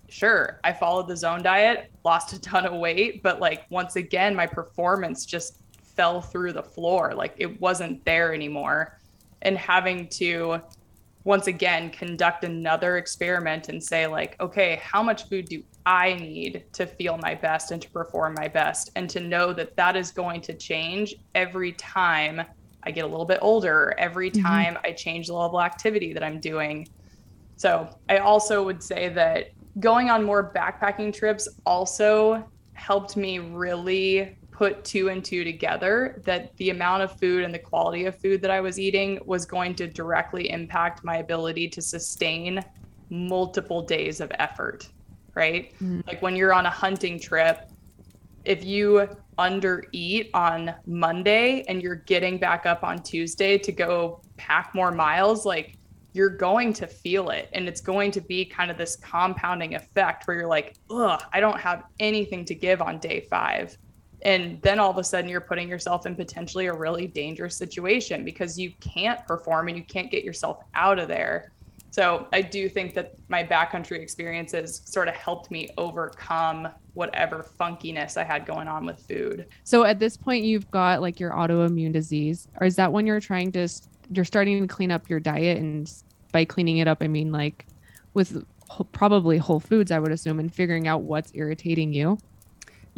[0.09, 4.35] sure, I followed the zone diet, lost a ton of weight, but like once again,
[4.35, 7.15] my performance just fell through the floor.
[7.15, 8.98] Like it wasn't there anymore.
[9.43, 10.61] And having to
[11.29, 16.65] once again conduct another experiment and say like okay how much food do i need
[16.73, 20.11] to feel my best and to perform my best and to know that that is
[20.11, 22.41] going to change every time
[22.85, 24.47] i get a little bit older every mm-hmm.
[24.47, 24.87] time mm-hmm.
[24.87, 26.89] i change the level of activity that i'm doing
[27.57, 34.38] so i also would say that going on more backpacking trips also helped me really
[34.59, 38.43] put two and two together that the amount of food and the quality of food
[38.43, 42.65] that I was eating was going to directly impact my ability to sustain
[43.09, 44.89] multiple days of effort,
[45.35, 45.73] right?
[45.81, 46.05] Mm.
[46.09, 47.71] Like when you're on a hunting trip,
[48.45, 54.75] if you undereat on Monday and you're getting back up on Tuesday to go pack
[54.75, 55.79] more miles, like
[56.15, 57.49] you're going to feel it.
[57.53, 61.39] And it's going to be kind of this compounding effect where you're like, ugh, I
[61.39, 63.79] don't have anything to give on day five
[64.23, 68.25] and then all of a sudden you're putting yourself in potentially a really dangerous situation
[68.25, 71.53] because you can't perform and you can't get yourself out of there.
[71.91, 78.17] So i do think that my backcountry experiences sort of helped me overcome whatever funkiness
[78.17, 79.47] i had going on with food.
[79.65, 82.49] So at this point you've got like your autoimmune disease.
[82.61, 83.69] Or is that when you're trying to
[84.11, 85.59] you're starting to clean up your diet?
[85.59, 85.91] And
[86.33, 87.67] by cleaning it up i mean like
[88.15, 88.45] with
[88.93, 92.19] probably whole foods i would assume and figuring out what's irritating you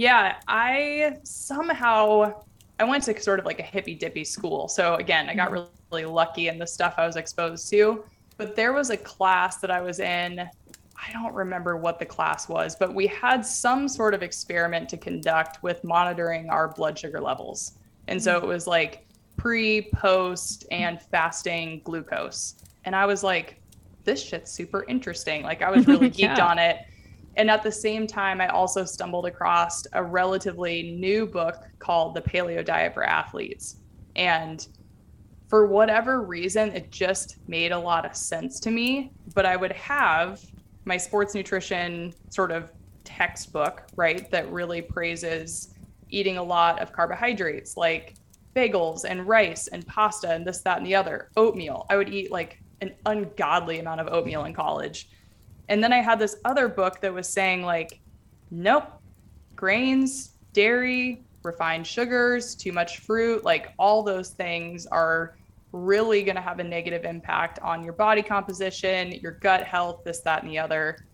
[0.00, 2.42] yeah, I somehow
[2.78, 4.66] I went to sort of like a hippy dippy school.
[4.66, 5.54] So again, I got mm-hmm.
[5.56, 8.02] really, really lucky in the stuff I was exposed to.
[8.38, 10.38] But there was a class that I was in.
[10.40, 14.96] I don't remember what the class was, but we had some sort of experiment to
[14.96, 17.72] conduct with monitoring our blood sugar levels.
[18.08, 18.46] And so mm-hmm.
[18.46, 22.54] it was like pre, post, and fasting glucose.
[22.86, 23.60] And I was like,
[24.04, 25.42] this shit's super interesting.
[25.42, 26.46] Like I was really geeked yeah.
[26.46, 26.86] on it.
[27.36, 32.22] And at the same time, I also stumbled across a relatively new book called The
[32.22, 33.76] Paleo Diet for Athletes.
[34.16, 34.66] And
[35.48, 39.12] for whatever reason, it just made a lot of sense to me.
[39.34, 40.44] But I would have
[40.84, 42.72] my sports nutrition sort of
[43.04, 45.74] textbook, right, that really praises
[46.08, 48.14] eating a lot of carbohydrates like
[48.54, 51.86] bagels and rice and pasta and this, that, and the other, oatmeal.
[51.88, 55.08] I would eat like an ungodly amount of oatmeal in college
[55.70, 58.00] and then I had this other book that was saying, like,
[58.50, 58.90] nope,
[59.54, 65.36] grains, dairy, refined sugars, too much fruit, like all those things are
[65.72, 70.20] really going to have a negative impact on your body composition, your gut health, this,
[70.22, 71.06] that, and the other.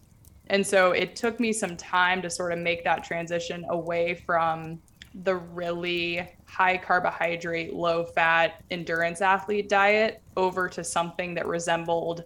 [0.46, 4.80] And so it took me some time to sort of make that transition away from
[5.22, 12.24] the really high carbohydrate, low fat endurance athlete diet over to something that resembled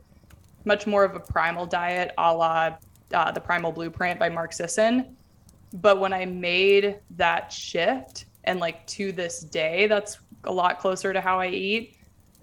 [0.64, 2.76] much more of a primal diet a la
[3.12, 5.16] uh, the Primal Blueprint by Mark Sisson.
[5.74, 11.12] But when I made that shift, and like to this day, that's a lot closer
[11.12, 11.96] to how I eat.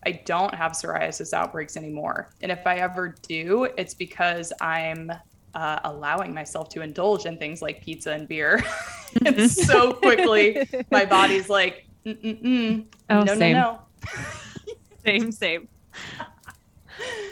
[0.06, 2.30] I don't have psoriasis outbreaks anymore.
[2.42, 5.12] And if I ever do, it's because I'm
[5.56, 8.64] uh, allowing myself to indulge in things like pizza and beer.
[9.26, 12.86] and so quickly, my body's like, Mm-mm-mm.
[13.10, 13.54] oh, no, same.
[13.54, 14.74] no, no.
[15.04, 15.68] same, same.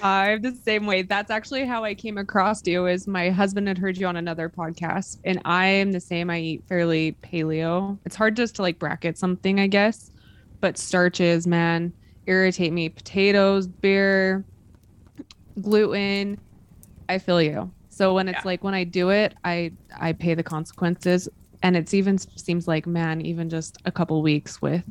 [0.02, 1.02] I'm the same way.
[1.02, 2.86] That's actually how I came across you.
[2.86, 6.30] Is my husband had heard you on another podcast, and I am the same.
[6.30, 7.98] I eat fairly paleo.
[8.06, 10.12] It's hard just to like bracket something, I guess.
[10.62, 11.94] But starches, man,
[12.26, 12.90] irritate me.
[12.90, 14.46] Potatoes, beer,
[15.62, 16.40] gluten.
[17.10, 17.72] I feel you.
[17.90, 18.42] So when it's yeah.
[18.46, 21.30] like when I do it, I I pay the consequences,
[21.64, 24.84] and it's even seems like man, even just a couple weeks with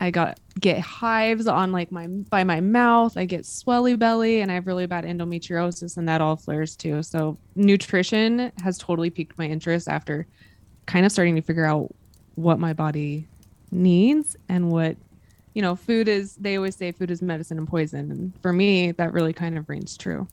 [0.00, 3.16] I got get hives on like my by my mouth.
[3.18, 7.02] I get swelly belly and I have really bad endometriosis and that all flares too.
[7.02, 10.26] So nutrition has totally piqued my interest after
[10.86, 11.94] kind of starting to figure out
[12.34, 13.28] what my body
[13.70, 14.96] needs and what
[15.52, 18.92] you know, food is they always say food is medicine and poison and for me
[18.92, 20.26] that really kind of rings true.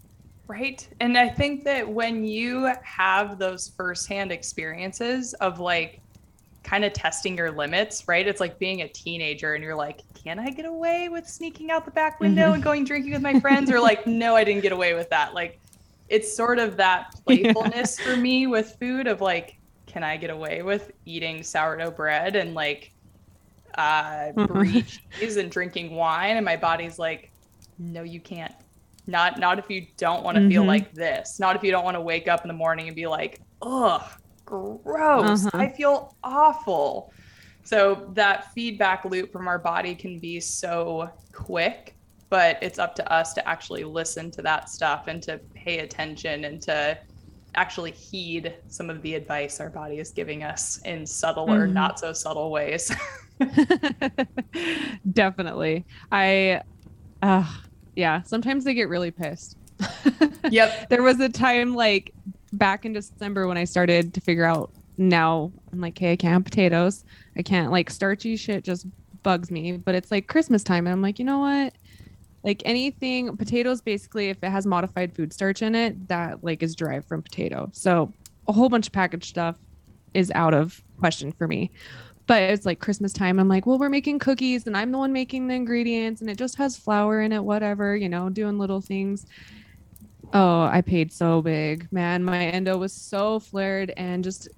[0.47, 0.88] Right.
[1.01, 5.99] And I think that when you have those firsthand experiences of like
[6.67, 8.27] kind of testing your limits, right?
[8.27, 11.86] It's like being a teenager and you're like, can I get away with sneaking out
[11.86, 12.56] the back window mm-hmm.
[12.56, 13.71] and going drinking with my friends?
[13.71, 15.34] or like, no, I didn't get away with that.
[15.34, 15.62] Like,
[16.10, 18.06] it's sort of that playfulness yeah.
[18.06, 22.53] for me with food of like, can I get away with eating sourdough bread and
[22.53, 22.91] like
[23.75, 26.36] uh, brie cheese and drinking wine?
[26.36, 27.32] And my body's like,
[27.80, 28.53] no, you can't.
[29.10, 30.49] Not not if you don't want to mm-hmm.
[30.49, 31.39] feel like this.
[31.39, 34.03] Not if you don't want to wake up in the morning and be like, ugh,
[34.47, 35.45] gross.
[35.45, 35.57] Uh-huh.
[35.57, 37.12] I feel awful.
[37.63, 41.95] So that feedback loop from our body can be so quick,
[42.29, 46.45] but it's up to us to actually listen to that stuff and to pay attention
[46.45, 46.97] and to
[47.55, 51.73] actually heed some of the advice our body is giving us in subtle or mm-hmm.
[51.73, 52.91] not so subtle ways.
[55.12, 55.86] Definitely.
[56.12, 56.62] I,
[57.21, 57.53] uh,
[57.95, 59.57] yeah, sometimes they get really pissed.
[60.49, 60.89] yep.
[60.89, 62.13] There was a time like
[62.53, 66.33] back in December when I started to figure out now I'm like, hey, I can't
[66.33, 67.05] have potatoes.
[67.36, 68.88] I can't like starchy shit just
[69.23, 69.73] bugs me.
[69.73, 71.73] But it's like Christmas time and I'm like, you know what?
[72.43, 76.75] Like anything potatoes basically if it has modified food starch in it, that like is
[76.75, 77.69] derived from potato.
[77.73, 78.12] So
[78.47, 79.57] a whole bunch of packaged stuff
[80.13, 81.71] is out of question for me.
[82.25, 83.39] But it's like Christmas time.
[83.39, 86.38] I'm like, well, we're making cookies and I'm the one making the ingredients and it
[86.38, 89.25] just has flour in it, whatever, you know, doing little things.
[90.33, 92.23] Oh, I paid so big, man.
[92.23, 94.49] My endo was so flared and just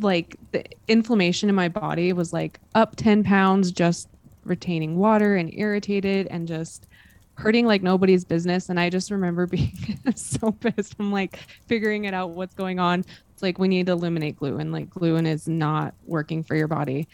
[0.00, 4.08] like the inflammation in my body was like up 10 pounds just
[4.44, 6.86] retaining water and irritated and just
[7.34, 8.68] hurting like nobody's business.
[8.68, 9.72] And I just remember being
[10.14, 10.96] so pissed.
[10.98, 13.04] I'm like figuring it out what's going on.
[13.32, 14.70] It's like we need to eliminate gluten.
[14.70, 17.08] Like gluten is not working for your body.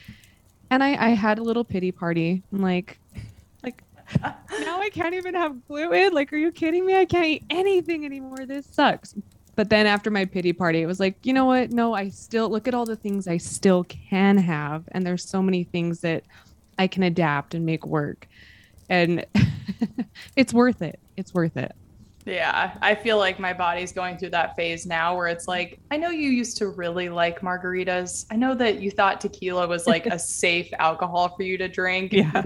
[0.70, 2.42] And I, I had a little pity party.
[2.52, 2.98] I'm like
[4.22, 6.12] now I can't even have gluten.
[6.12, 6.96] Like, are you kidding me?
[6.96, 8.46] I can't eat anything anymore.
[8.46, 9.14] This sucks.
[9.56, 11.70] But then after my pity party, it was like, you know what?
[11.72, 14.84] No, I still look at all the things I still can have.
[14.92, 16.24] And there's so many things that
[16.78, 18.28] I can adapt and make work.
[18.90, 19.24] And
[20.36, 21.00] it's worth it.
[21.16, 21.74] It's worth it.
[22.26, 25.96] Yeah, I feel like my body's going through that phase now where it's like, I
[25.96, 28.26] know you used to really like margaritas.
[28.32, 32.12] I know that you thought tequila was like a safe alcohol for you to drink.
[32.12, 32.42] Yeah.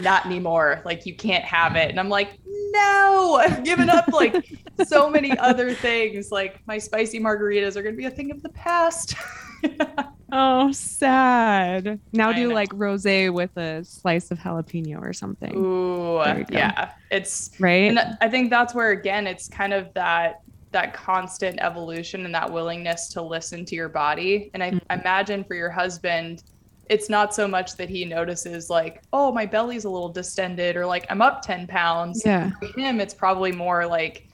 [0.00, 0.82] Not anymore.
[0.84, 1.90] Like you can't have it.
[1.90, 4.46] And I'm like, no, I've given up like
[4.86, 6.30] so many other things.
[6.30, 9.16] Like my spicy margaritas are going to be a thing of the past.
[10.32, 12.00] oh, sad.
[12.12, 12.54] Now I do know.
[12.54, 15.54] like rose with a slice of jalapeno or something.
[15.56, 16.18] Ooh,
[16.50, 16.92] yeah.
[17.10, 17.88] It's right.
[17.88, 20.40] And I think that's where again it's kind of that
[20.74, 24.50] that constant evolution and that willingness to listen to your body.
[24.54, 25.00] And I mm-hmm.
[25.00, 26.42] imagine for your husband,
[26.90, 30.84] it's not so much that he notices like, oh, my belly's a little distended or
[30.84, 32.22] like I'm up 10 pounds.
[32.26, 32.50] Yeah.
[32.58, 34.28] For him, it's probably more like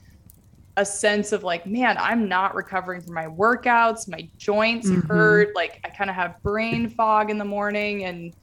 [0.77, 4.07] a sense of like, man, I'm not recovering from my workouts.
[4.07, 5.07] My joints mm-hmm.
[5.07, 5.55] hurt.
[5.55, 8.05] Like I kind of have brain fog in the morning.
[8.05, 8.33] And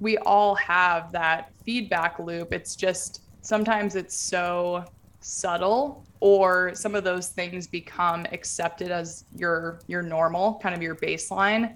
[0.00, 2.52] we all have that feedback loop.
[2.52, 4.84] It's just sometimes it's so
[5.20, 10.94] subtle or some of those things become accepted as your your normal kind of your
[10.94, 11.74] baseline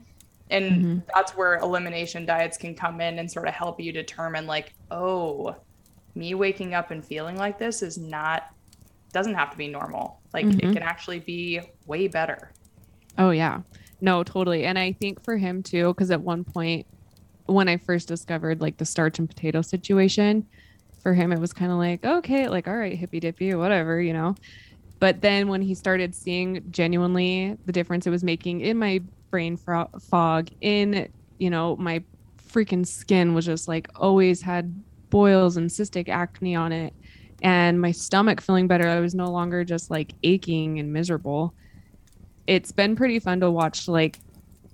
[0.50, 0.98] and mm-hmm.
[1.14, 5.54] that's where elimination diets can come in and sort of help you determine like oh
[6.14, 8.54] me waking up and feeling like this is not
[9.12, 10.20] doesn't have to be normal.
[10.32, 10.70] Like mm-hmm.
[10.70, 12.52] it can actually be way better.
[13.18, 13.60] Oh yeah.
[14.00, 14.64] No totally.
[14.64, 16.86] And i think for him too because at one point
[17.46, 20.46] when i first discovered like the starch and potato situation
[21.02, 24.12] for him it was kind of like okay like all right hippy dippy whatever you
[24.12, 24.34] know?
[25.00, 29.56] But then when he started seeing genuinely the difference it was making in my brain
[29.56, 32.02] fro- fog in you know my
[32.52, 36.94] freaking skin was just like always had boils and cystic acne on it
[37.42, 41.54] and my stomach feeling better i was no longer just like aching and miserable
[42.46, 44.18] it's been pretty fun to watch like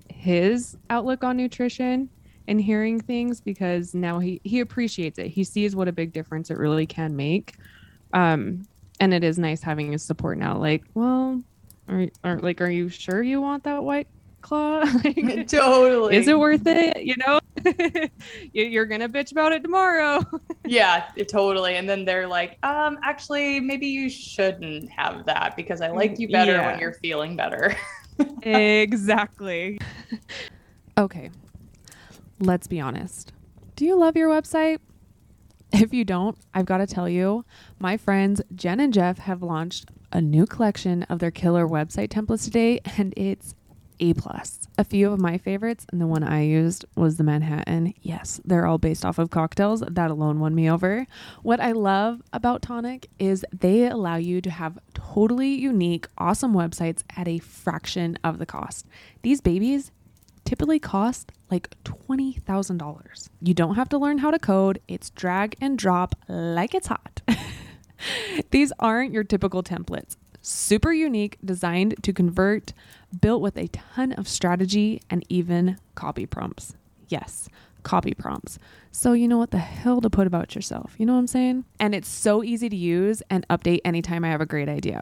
[0.08, 2.08] his outlook on nutrition
[2.48, 5.28] and hearing things because now he he appreciates it.
[5.28, 7.54] He sees what a big difference it really can make.
[8.12, 8.66] Um,
[9.00, 10.56] and it is nice having his support now.
[10.56, 11.42] Like, well,
[11.88, 14.08] are, are like, are you sure you want that white
[14.40, 14.80] claw?
[15.04, 15.16] like,
[15.48, 16.16] totally.
[16.16, 17.04] Is it worth it?
[17.04, 17.40] You know,
[18.52, 20.24] you're gonna bitch about it tomorrow.
[20.64, 21.76] yeah, totally.
[21.76, 26.28] And then they're like, um, actually, maybe you shouldn't have that because I like you
[26.28, 26.70] better yeah.
[26.70, 27.76] when you're feeling better.
[28.42, 29.78] exactly.
[30.96, 31.30] okay,
[32.40, 33.32] let's be honest.
[33.76, 34.78] Do you love your website?
[35.70, 37.44] If you don't, I've got to tell you,
[37.78, 42.44] my friends Jen and Jeff have launched a new collection of their killer website templates
[42.44, 43.54] today, and it's
[44.00, 44.60] a plus.
[44.76, 47.94] A few of my favorites, and the one I used was the Manhattan.
[48.02, 49.80] Yes, they're all based off of cocktails.
[49.80, 51.06] That alone won me over.
[51.42, 57.02] What I love about Tonic is they allow you to have totally unique, awesome websites
[57.16, 58.86] at a fraction of the cost.
[59.22, 59.90] These babies
[60.44, 63.28] typically cost like $20,000.
[63.40, 67.20] You don't have to learn how to code, it's drag and drop like it's hot.
[68.50, 70.16] These aren't your typical templates.
[70.40, 72.72] Super unique, designed to convert,
[73.20, 76.74] built with a ton of strategy and even copy prompts.
[77.08, 77.48] Yes,
[77.82, 78.58] copy prompts.
[78.90, 80.94] So you know what the hell to put about yourself.
[80.98, 81.64] You know what I'm saying?
[81.80, 85.00] And it's so easy to use and update anytime I have a great idea.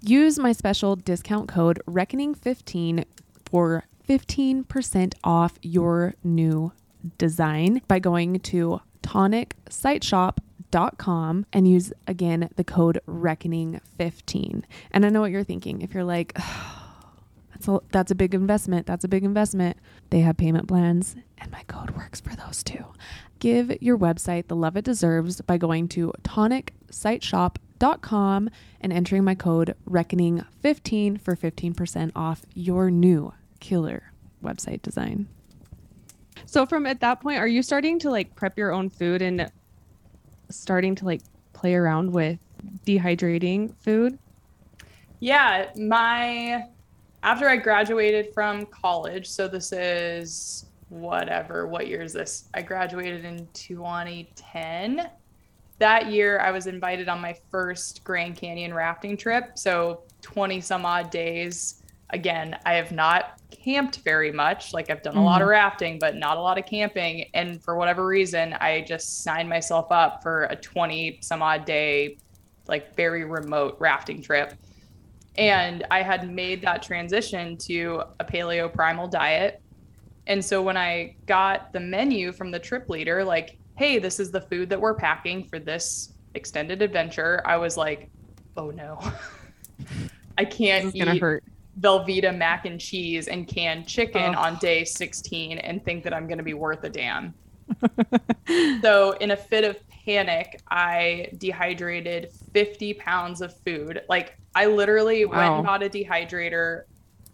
[0.00, 3.04] Use my special discount code reckoning15
[3.44, 6.72] for 15% off your new
[7.18, 14.62] design by going to tonicsiteshop.com and use again the code reckoning15.
[14.92, 15.82] And I know what you're thinking.
[15.82, 16.36] If you're like,
[17.58, 18.86] That's a, that's a big investment.
[18.86, 19.78] That's a big investment.
[20.10, 22.84] They have payment plans, and my code works for those too.
[23.40, 28.50] Give your website the love it deserves by going to tonicsiteshop.com
[28.80, 35.26] and entering my code reckoning15 for 15% off your new killer website design.
[36.46, 39.50] So from at that point, are you starting to like prep your own food and
[40.48, 41.20] starting to like
[41.54, 42.38] play around with
[42.86, 44.16] dehydrating food?
[45.20, 46.64] Yeah, my
[47.28, 52.48] after I graduated from college, so this is whatever, what year is this?
[52.54, 55.10] I graduated in 2010.
[55.78, 59.58] That year, I was invited on my first Grand Canyon rafting trip.
[59.58, 61.82] So 20 some odd days.
[62.08, 64.72] Again, I have not camped very much.
[64.72, 65.50] Like I've done a lot of mm-hmm.
[65.50, 67.26] rafting, but not a lot of camping.
[67.34, 72.16] And for whatever reason, I just signed myself up for a 20 some odd day,
[72.68, 74.54] like very remote rafting trip
[75.38, 79.62] and I had made that transition to a paleo primal diet.
[80.26, 84.32] And so when I got the menu from the trip leader, like, hey, this is
[84.32, 88.10] the food that we're packing for this extended adventure, I was like,
[88.56, 89.00] oh no,
[90.38, 91.44] I can't eat hurt.
[91.80, 94.40] Velveeta mac and cheese and canned chicken oh.
[94.40, 97.32] on day 16 and think that I'm going to be worth a damn.
[98.82, 104.02] so, in a fit of panic, I dehydrated 50 pounds of food.
[104.08, 105.36] Like, I literally wow.
[105.36, 106.84] went and bought a dehydrator,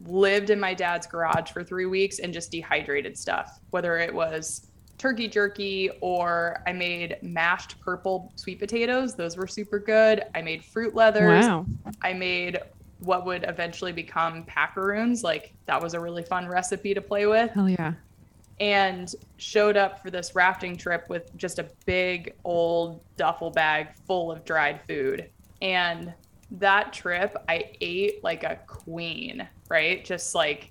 [0.06, 4.66] lived in my dad's garage for three weeks, and just dehydrated stuff, whether it was
[4.98, 9.14] turkey jerky or I made mashed purple sweet potatoes.
[9.14, 10.24] Those were super good.
[10.34, 11.46] I made fruit leathers.
[11.46, 11.66] Wow.
[12.02, 12.58] I made
[13.00, 15.22] what would eventually become packaroons.
[15.22, 17.50] Like that was a really fun recipe to play with.
[17.50, 17.94] Hell yeah
[18.60, 24.30] and showed up for this rafting trip with just a big old duffel bag full
[24.30, 25.30] of dried food.
[25.60, 26.12] And
[26.52, 30.04] that trip, I ate like a queen, right?
[30.04, 30.70] Just like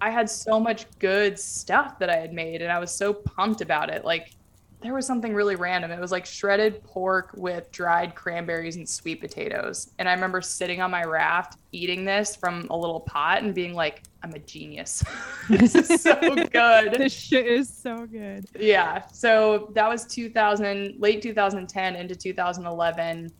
[0.00, 3.60] I had so much good stuff that I had made and I was so pumped
[3.60, 4.04] about it.
[4.04, 4.32] Like
[4.84, 5.90] there was something really random.
[5.90, 9.90] It was like shredded pork with dried cranberries and sweet potatoes.
[9.98, 13.72] And I remember sitting on my raft eating this from a little pot and being
[13.72, 15.02] like, I'm a genius.
[15.48, 16.14] this is so
[16.52, 16.92] good.
[16.92, 18.44] this shit is so good.
[18.58, 19.06] Yeah.
[19.06, 23.32] So that was 2000, late 2010 into 2011.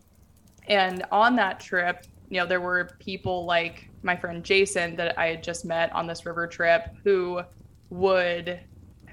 [0.69, 5.27] And on that trip, you know, there were people like my friend Jason that I
[5.27, 7.43] had just met on this river trip who
[7.91, 8.61] would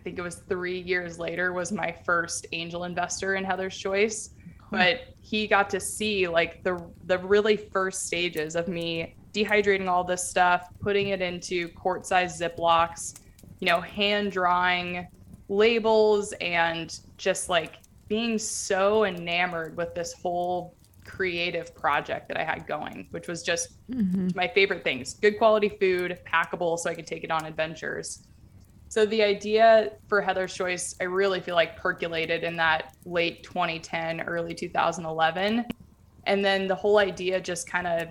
[0.02, 4.32] I think it was three years later was my first angel investor in Heather's Choice.
[4.72, 10.04] But he got to see like the the really first stages of me dehydrating all
[10.04, 13.20] this stuff, putting it into quart size Ziplocs,
[13.60, 15.08] you know, hand drawing
[15.50, 17.76] labels and just like
[18.08, 20.74] being so enamored with this whole
[21.06, 24.30] creative project that I had going, which was just mm-hmm.
[24.34, 28.24] my favorite things good quality food, packable so I could take it on adventures.
[28.92, 34.20] So the idea for Heather's Choice, I really feel like percolated in that late 2010,
[34.20, 35.66] early 2011.
[36.26, 38.10] And then the whole idea just kind of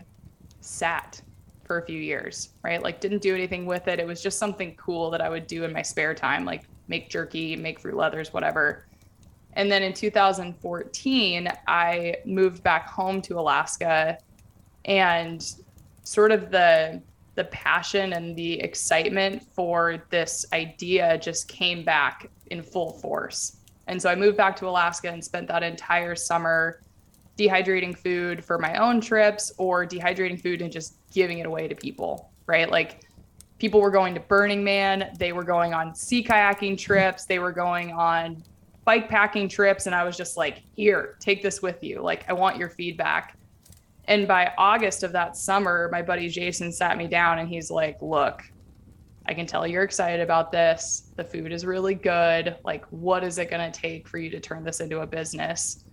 [0.62, 1.20] sat
[1.64, 2.82] for a few years, right?
[2.82, 4.00] Like didn't do anything with it.
[4.00, 7.10] It was just something cool that I would do in my spare time, like make
[7.10, 8.86] jerky, make fruit leathers, whatever.
[9.52, 14.16] And then in 2014, I moved back home to Alaska
[14.86, 15.46] and
[16.04, 17.02] sort of the
[17.40, 23.56] the passion and the excitement for this idea just came back in full force.
[23.86, 26.82] And so I moved back to Alaska and spent that entire summer
[27.38, 31.74] dehydrating food for my own trips or dehydrating food and just giving it away to
[31.74, 32.70] people, right?
[32.70, 33.06] Like
[33.56, 37.52] people were going to Burning Man, they were going on sea kayaking trips, they were
[37.52, 38.44] going on
[38.84, 39.86] bike packing trips.
[39.86, 42.02] And I was just like, here, take this with you.
[42.02, 43.38] Like, I want your feedback.
[44.10, 48.02] And by August of that summer, my buddy Jason sat me down and he's like,
[48.02, 48.42] Look,
[49.24, 51.12] I can tell you're excited about this.
[51.14, 52.56] The food is really good.
[52.64, 55.84] Like, what is it going to take for you to turn this into a business?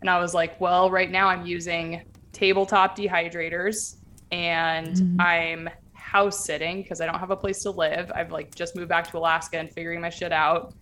[0.00, 2.02] And I was like, Well, right now I'm using
[2.32, 3.96] tabletop dehydrators
[4.30, 5.20] and mm-hmm.
[5.20, 8.12] I'm house sitting because I don't have a place to live.
[8.14, 10.74] I've like just moved back to Alaska and figuring my shit out.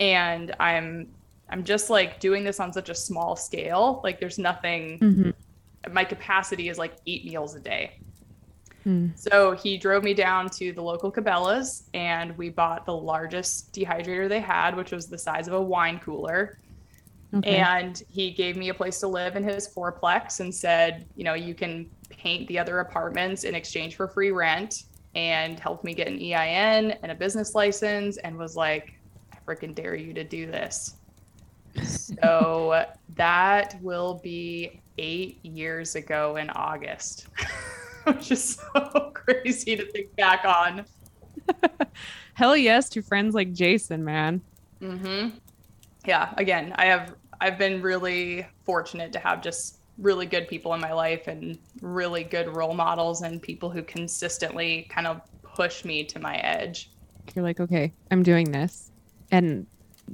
[0.00, 1.06] And I'm
[1.48, 4.00] I'm just like doing this on such a small scale.
[4.02, 5.30] Like there's nothing mm-hmm
[5.92, 8.00] my capacity is like eight meals a day.
[8.84, 9.08] Hmm.
[9.16, 14.28] So he drove me down to the local Cabela's and we bought the largest dehydrator
[14.28, 16.60] they had, which was the size of a wine cooler.
[17.34, 17.56] Okay.
[17.56, 21.34] And he gave me a place to live in his fourplex and said, you know,
[21.34, 24.84] you can paint the other apartments in exchange for free rent
[25.16, 28.94] and helped me get an EIN and a business license and was like,
[29.32, 30.94] I freaking dare you to do this.
[31.84, 32.84] so
[33.16, 37.28] that will be eight years ago in August.
[38.06, 40.84] which is so crazy to think back on.
[42.34, 44.40] Hell yes to friends like Jason, man.
[44.80, 45.36] Mm-hmm.
[46.06, 46.32] Yeah.
[46.36, 50.92] Again, I have I've been really fortunate to have just really good people in my
[50.92, 56.18] life and really good role models and people who consistently kind of push me to
[56.18, 56.90] my edge.
[57.34, 58.92] You're like, okay, I'm doing this.
[59.32, 59.66] And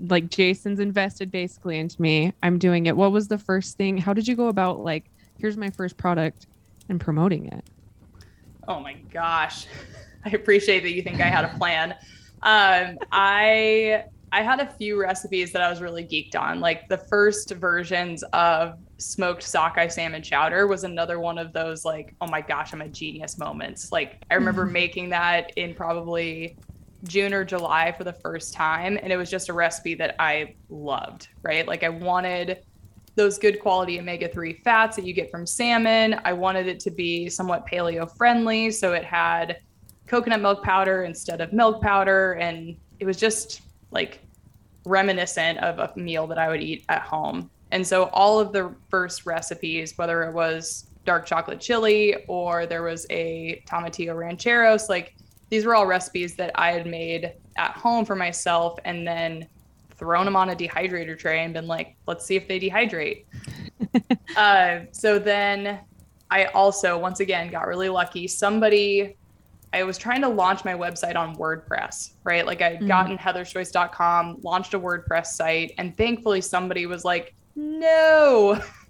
[0.09, 2.33] like Jason's invested basically into me.
[2.43, 2.97] I'm doing it.
[2.97, 3.99] What was the first thing?
[3.99, 5.05] How did you go about like,
[5.39, 6.47] here's my first product
[6.89, 7.65] and promoting it?
[8.69, 9.67] Oh my gosh.
[10.25, 11.93] I appreciate that you think I had a plan.
[12.43, 16.59] Um, I I had a few recipes that I was really geeked on.
[16.59, 22.15] Like the first versions of smoked sockeye salmon chowder was another one of those like,
[22.23, 23.93] oh my gosh, I'm a genius moments.
[23.93, 26.57] Like I remember making that in probably
[27.05, 28.99] June or July for the first time.
[29.03, 31.67] And it was just a recipe that I loved, right?
[31.67, 32.63] Like I wanted
[33.15, 36.21] those good quality omega 3 fats that you get from salmon.
[36.25, 38.71] I wanted it to be somewhat paleo friendly.
[38.71, 39.59] So it had
[40.07, 42.35] coconut milk powder instead of milk powder.
[42.35, 44.21] And it was just like
[44.85, 47.51] reminiscent of a meal that I would eat at home.
[47.71, 52.83] And so all of the first recipes, whether it was dark chocolate chili or there
[52.83, 55.15] was a tomatillo rancheros, like
[55.53, 59.47] these were all recipes that I had made at home for myself and then
[59.97, 63.27] thrown them on a dehydrator tray and been like, let's see if they dehydrate.
[64.39, 65.81] uh, so then
[66.31, 68.27] I also, once again, got really lucky.
[68.29, 69.15] Somebody
[69.75, 72.47] I was trying to launch my website on WordPress, right?
[72.47, 72.89] Like I'd mm-hmm.
[72.89, 78.59] gotten heatherschoice.com, launched a WordPress site, and thankfully somebody was like, no,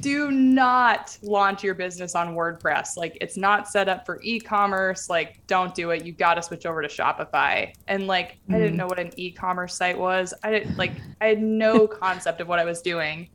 [0.00, 2.96] do not launch your business on WordPress.
[2.96, 5.08] Like it's not set up for e-commerce.
[5.08, 6.04] Like don't do it.
[6.04, 7.72] You got to switch over to Shopify.
[7.88, 8.54] And like mm-hmm.
[8.54, 8.76] I didn't mm-hmm.
[8.78, 10.34] know what an e-commerce site was.
[10.42, 13.28] I didn't like I had no concept of what I was doing.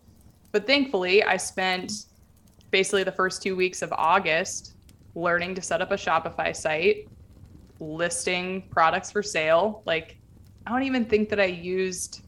[0.51, 2.05] But thankfully, I spent
[2.71, 4.75] basically the first 2 weeks of August
[5.15, 7.07] learning to set up a Shopify site,
[7.79, 9.81] listing products for sale.
[9.85, 10.17] Like,
[10.65, 12.21] I don't even think that I used,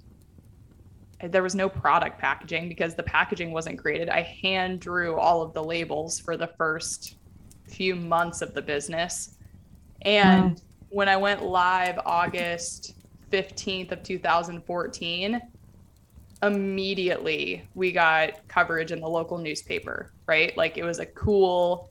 [1.24, 4.10] there was no product packaging because the packaging wasn't created.
[4.10, 7.16] I hand drew all of the labels for the first
[7.68, 9.36] few months of the business.
[10.04, 10.56] And wow.
[10.90, 12.94] when I went live August
[13.32, 15.42] 15th of 2014,
[16.44, 20.56] immediately we got coverage in the local newspaper, right?
[20.56, 21.90] Like it was a cool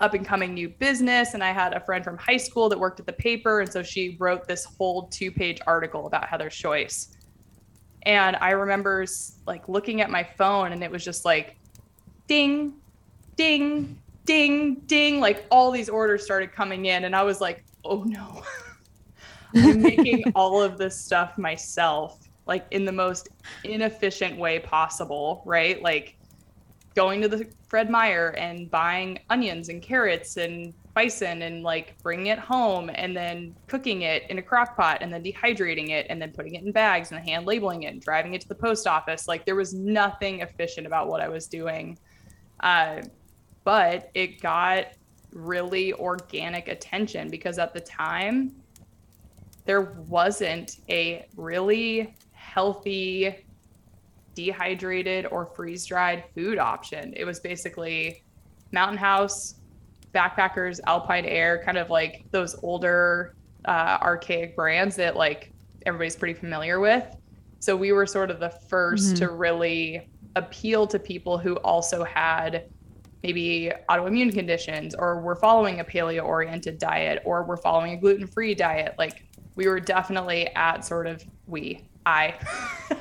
[0.00, 1.34] up and coming new business.
[1.34, 3.60] And I had a friend from high school that worked at the paper.
[3.60, 7.13] And so she wrote this whole two page article about Heather's Choice.
[8.06, 9.06] And I remember
[9.46, 11.56] like looking at my phone and it was just like
[12.26, 12.74] ding,
[13.36, 15.20] ding, ding, ding.
[15.20, 17.04] Like all these orders started coming in.
[17.04, 18.42] And I was like, oh no,
[19.54, 23.28] I'm making all of this stuff myself, like in the most
[23.64, 25.42] inefficient way possible.
[25.44, 25.82] Right.
[25.82, 26.16] Like,
[26.94, 32.26] going to the Fred Meyer and buying onions and carrots and bison and like bringing
[32.28, 36.22] it home and then cooking it in a crock pot and then dehydrating it and
[36.22, 38.86] then putting it in bags and hand labeling it and driving it to the post
[38.86, 39.26] office.
[39.26, 41.98] Like there was nothing efficient about what I was doing.
[42.60, 43.02] Uh,
[43.64, 44.86] but it got
[45.32, 48.54] really organic attention because at the time
[49.64, 53.44] there wasn't a really healthy
[54.34, 57.12] dehydrated or freeze dried food option.
[57.16, 58.22] It was basically
[58.72, 59.56] Mountain House,
[60.14, 63.34] Backpackers, Alpine Air, kind of like those older
[63.64, 65.52] uh, archaic brands that like
[65.86, 67.04] everybody's pretty familiar with.
[67.60, 69.14] So we were sort of the 1st mm-hmm.
[69.16, 72.68] to really appeal to people who also had
[73.22, 78.26] maybe autoimmune conditions or were following a paleo oriented diet or were following a gluten
[78.26, 78.94] free diet.
[78.98, 79.24] Like
[79.56, 82.34] we were definitely at sort of we, I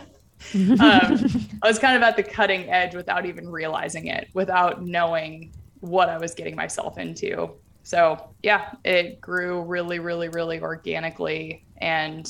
[0.56, 5.52] um, I was kind of at the cutting edge without even realizing it, without knowing
[5.84, 7.52] what I was getting myself into.
[7.84, 11.66] So, yeah, it grew really, really, really organically.
[11.80, 12.26] And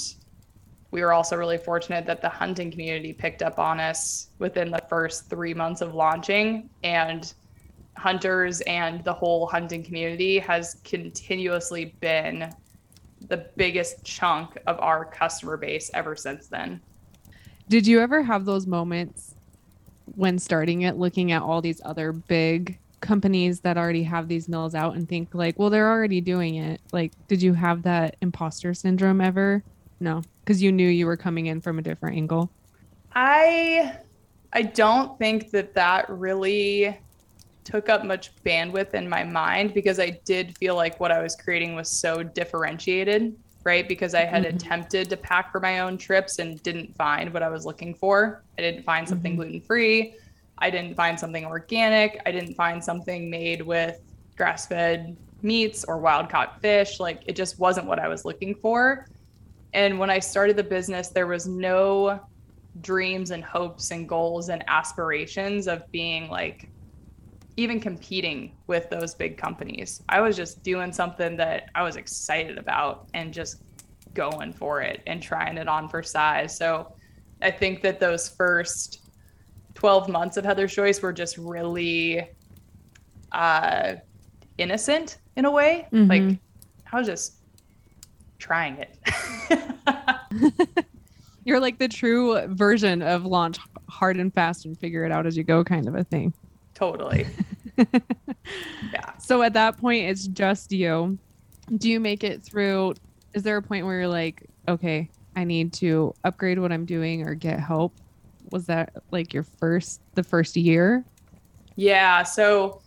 [0.90, 4.82] we were also really fortunate that the hunting community picked up on us within the
[4.90, 6.68] first three months of launching.
[6.84, 7.32] And
[7.96, 12.52] hunters and the whole hunting community has continuously been
[13.28, 16.82] the biggest chunk of our customer base ever since then.
[17.70, 19.36] Did you ever have those moments
[20.16, 24.74] when starting it, looking at all these other big companies that already have these mills
[24.74, 26.82] out and think like, well, they're already doing it?
[26.92, 29.64] Like, did you have that imposter syndrome ever?
[30.00, 32.50] No, because you knew you were coming in from a different angle.
[33.14, 33.98] I
[34.54, 36.98] I don't think that that really
[37.64, 41.36] took up much bandwidth in my mind because I did feel like what I was
[41.36, 43.88] creating was so differentiated right?
[43.88, 44.58] Because I had mm-hmm.
[44.58, 48.44] attempted to pack for my own trips and didn't find what I was looking for.
[48.58, 49.42] I didn't find something mm-hmm.
[49.42, 50.16] gluten free.
[50.58, 52.22] I didn't find something organic.
[52.26, 54.00] I didn't find something made with
[54.38, 57.00] grass fed meats or wild caught fish.
[57.00, 59.08] Like it just wasn't what I was looking for.
[59.74, 62.22] And when I started the business, there was no
[62.82, 66.70] dreams and hopes and goals and aspirations of being like
[67.56, 70.02] even competing with those big companies.
[70.10, 73.62] I was just doing something that I was excited about and just
[74.14, 76.56] going for it and trying it on for size.
[76.58, 76.94] So
[77.42, 79.03] I think that those first
[79.76, 82.28] 12 months of Heather's Choice were just really
[83.32, 83.94] uh,
[84.58, 85.88] innocent in a way.
[85.92, 86.10] Mm-hmm.
[86.10, 86.40] Like
[86.92, 87.36] I was just
[88.40, 88.98] trying it.
[91.46, 93.58] You're like the true version of launch
[93.90, 96.34] hard and fast and figure it out as you go kind of a thing.
[96.74, 97.28] Totally.
[97.78, 99.18] yeah.
[99.20, 101.18] So at that point, it's just you.
[101.78, 102.96] Do you make it through?
[103.34, 107.28] Is there a point where you're like, okay, I need to upgrade what I'm doing
[107.28, 107.94] or get help?
[108.54, 111.04] Was that like your first, the first year?
[111.76, 112.22] Yeah.
[112.22, 112.82] So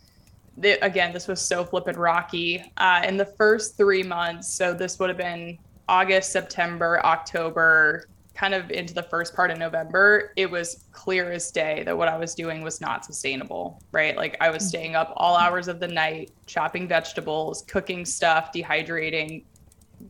[0.55, 2.71] the, again, this was so flippin' rocky.
[2.77, 5.57] Uh, in the first three months, so this would have been
[5.89, 11.51] August, September, October, kind of into the first part of November, it was clear as
[11.51, 14.15] day that what I was doing was not sustainable, right?
[14.15, 14.67] Like I was mm.
[14.67, 19.43] staying up all hours of the night, chopping vegetables, cooking stuff, dehydrating,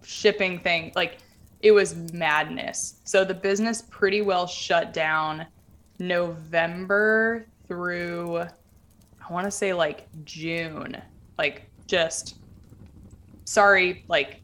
[0.04, 0.96] shipping things.
[0.96, 1.18] Like
[1.62, 3.00] it was madness.
[3.04, 5.46] So the business pretty well shut down
[6.00, 11.02] November through, I want to say like June.
[11.38, 12.38] Like just,
[13.46, 14.42] sorry, like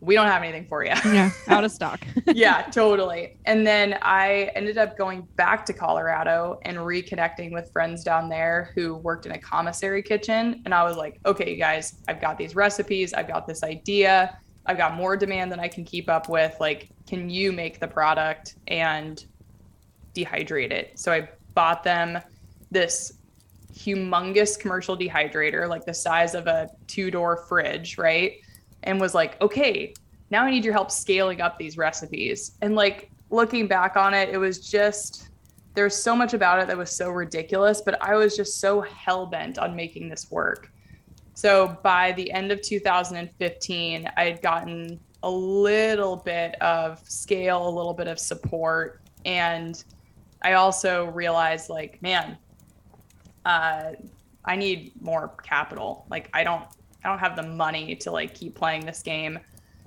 [0.00, 0.92] we don't have anything for you.
[1.04, 2.00] yeah, out of stock.
[2.26, 3.38] yeah, totally.
[3.46, 8.72] And then I ended up going back to Colorado and reconnecting with friends down there
[8.74, 10.62] who worked in a commissary kitchen.
[10.64, 14.38] And I was like, okay, you guys, I've got these recipes, I've got this idea,
[14.66, 16.56] I've got more demand than I can keep up with.
[16.60, 19.24] Like, can you make the product and
[20.14, 20.98] dehydrate it?
[20.98, 22.18] So I bought them
[22.70, 23.14] this
[23.72, 28.32] humongous commercial dehydrator, like the size of a two door fridge, right?
[28.86, 29.92] and was like, okay,
[30.30, 32.52] now I need your help scaling up these recipes.
[32.62, 35.28] And like looking back on it, it was just
[35.74, 39.26] there's so much about it that was so ridiculous, but I was just so hell
[39.26, 40.72] bent on making this work.
[41.36, 47.68] So by the end of 2015, I had gotten a little bit of scale, a
[47.68, 49.84] little bit of support, and
[50.40, 52.38] I also realized like, man,
[53.44, 53.92] uh,
[54.46, 56.06] I need more capital.
[56.08, 56.64] Like I don't
[57.04, 59.38] I don't have the money to like keep playing this game.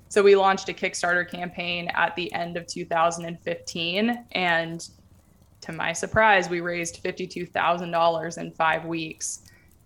[0.08, 4.88] So we launched a Kickstarter campaign at the end of 2015 and
[5.62, 9.42] to my surprise, we raised $52,000 in 5 weeks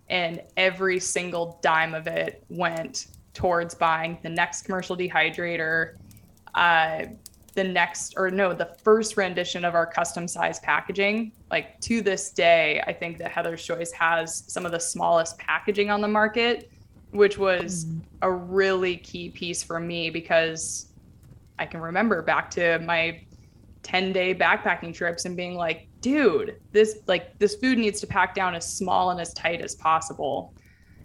[0.09, 5.95] and every single dime of it went towards buying the next commercial dehydrator,
[6.53, 7.05] uh,
[7.53, 12.31] the next or no the first rendition of our custom size packaging like to this
[12.31, 16.69] day i think that heather's choice has some of the smallest packaging on the market
[17.15, 18.01] which was mm.
[18.21, 20.87] a really key piece for me because
[21.57, 23.21] I can remember back to my
[23.83, 28.35] 10 day backpacking trips and being like, dude, this like this food needs to pack
[28.35, 30.53] down as small and as tight as possible.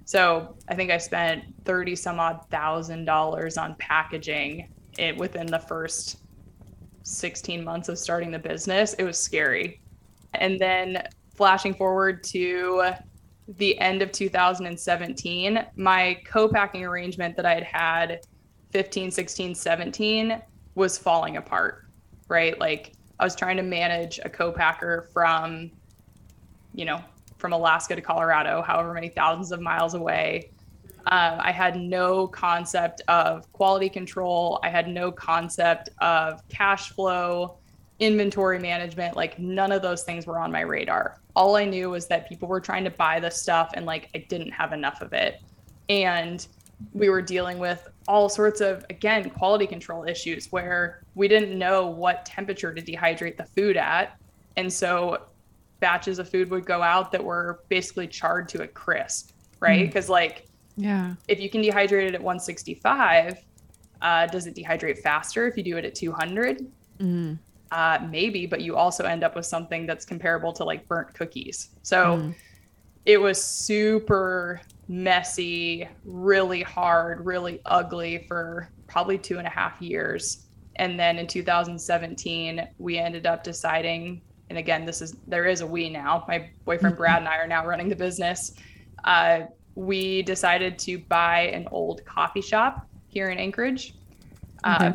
[0.04, 5.58] So I think I spent 30 some odd thousand dollars on packaging it within the
[5.58, 6.18] first
[7.04, 8.92] 16 months of starting the business.
[8.92, 9.80] It was scary.
[10.34, 11.02] And then
[11.34, 12.90] flashing forward to
[13.56, 18.20] the end of 2017, my co-packing arrangement that I had had
[18.72, 20.42] 15, 16, 17
[20.74, 21.86] was falling apart,
[22.28, 22.58] right?
[22.60, 25.70] Like I was trying to manage a co-packer from,
[26.74, 27.00] you know,
[27.38, 30.50] from Alaska to Colorado, however many thousands of miles away.
[31.06, 34.58] Uh, I had no concept of quality control.
[34.64, 37.58] I had no concept of cash flow,
[38.00, 39.16] inventory management.
[39.16, 42.48] Like none of those things were on my radar all I knew was that people
[42.48, 45.40] were trying to buy the stuff and like I didn't have enough of it.
[45.88, 46.46] And
[46.92, 51.86] we were dealing with all sorts of again quality control issues where we didn't know
[51.86, 54.18] what temperature to dehydrate the food at.
[54.56, 55.26] And so
[55.80, 59.86] batches of food would go out that were basically charred to a crisp, right?
[59.86, 60.10] Because mm.
[60.10, 61.14] like yeah.
[61.28, 63.44] If you can dehydrate it at 165,
[64.00, 66.66] uh, does it dehydrate faster if you do it at 200?
[66.98, 67.38] Mm
[67.72, 71.70] uh, maybe, but you also end up with something that's comparable to like burnt cookies.
[71.82, 72.34] So mm.
[73.04, 74.60] it was super
[74.90, 80.46] messy, really hard, really ugly for probably two and a half years.
[80.76, 85.66] And then in 2017, we ended up deciding, and again, this is there is a
[85.66, 86.24] we now.
[86.26, 88.54] My boyfriend Brad and I are now running the business.
[89.04, 89.42] Uh,
[89.76, 93.94] we decided to buy an old coffee shop here in Anchorage.
[94.64, 94.94] Uh,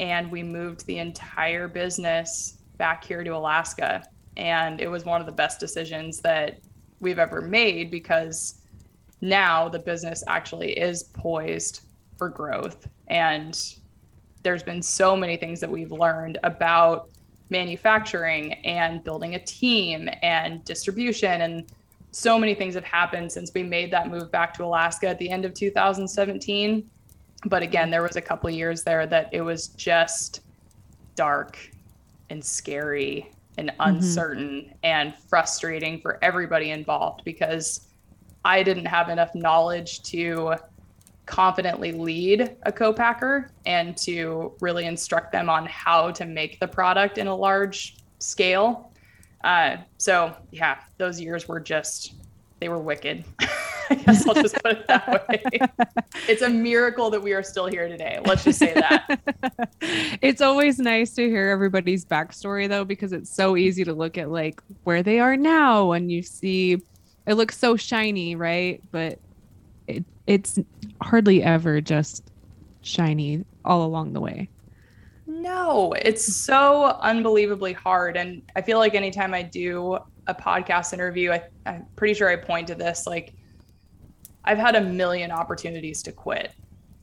[0.00, 4.02] and we moved the entire business back here to Alaska.
[4.36, 6.58] And it was one of the best decisions that
[6.98, 8.60] we've ever made because
[9.20, 11.80] now the business actually is poised
[12.16, 12.88] for growth.
[13.08, 13.58] And
[14.42, 17.08] there's been so many things that we've learned about
[17.50, 21.64] manufacturing and building a team and distribution and
[22.10, 25.28] so many things have happened since we made that move back to Alaska at the
[25.28, 26.88] end of 2017
[27.44, 30.40] but again there was a couple years there that it was just
[31.14, 31.58] dark
[32.30, 33.96] and scary and mm-hmm.
[33.96, 34.72] uncertain mm-hmm.
[34.82, 37.88] and frustrating for everybody involved because
[38.46, 40.54] I didn't have enough knowledge to
[41.26, 47.18] confidently lead a co-packer and to really instruct them on how to make the product
[47.18, 48.92] in a large scale.
[49.42, 52.14] Uh, so yeah, those years were just
[52.60, 53.24] they were wicked.
[53.90, 55.42] I guess I'll just put it that way.
[56.28, 58.20] it's a miracle that we are still here today.
[58.24, 59.68] Let's just say that.
[60.22, 64.30] it's always nice to hear everybody's backstory though, because it's so easy to look at
[64.30, 66.80] like where they are now and you see
[67.26, 68.82] it looks so shiny, right?
[68.90, 69.18] But
[69.86, 70.58] it it's
[71.00, 72.30] hardly ever just
[72.82, 74.48] shiny all along the way.
[75.26, 78.16] No, it's so unbelievably hard.
[78.16, 82.36] And I feel like anytime I do a podcast interview, I, I'm pretty sure I
[82.36, 83.06] point to this.
[83.06, 83.34] Like,
[84.44, 86.52] I've had a million opportunities to quit.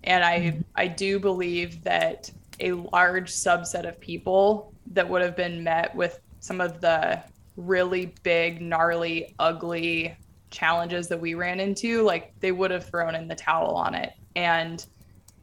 [0.05, 0.61] And I, mm-hmm.
[0.75, 6.19] I do believe that a large subset of people that would have been met with
[6.39, 7.21] some of the
[7.55, 10.15] really big, gnarly, ugly
[10.49, 14.13] challenges that we ran into, like they would have thrown in the towel on it.
[14.35, 14.85] And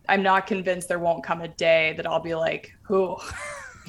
[0.09, 3.19] I'm not convinced there won't come a day that I'll be like, oh,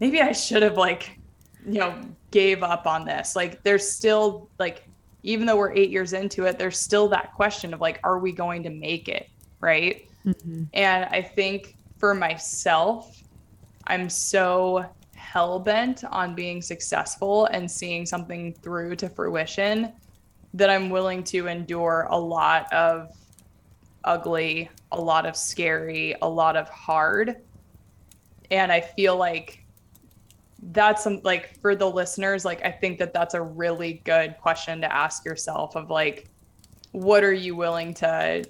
[0.00, 1.18] maybe I should have like,
[1.66, 1.94] you know,
[2.30, 3.34] gave up on this.
[3.34, 4.86] Like there's still like,
[5.22, 8.32] even though we're eight years into it, there's still that question of like, are we
[8.32, 9.28] going to make it?
[9.60, 10.08] Right.
[10.24, 10.64] Mm-hmm.
[10.74, 13.22] And I think for myself,
[13.86, 14.86] I'm so
[15.30, 19.92] hell bent on being successful and seeing something through to fruition
[20.54, 23.16] that I'm willing to endure a lot of
[24.02, 27.36] ugly, a lot of scary, a lot of hard.
[28.50, 29.64] And I feel like
[30.72, 34.80] that's some like for the listeners, like I think that that's a really good question
[34.80, 36.28] to ask yourself of like,
[36.90, 38.42] what are you willing to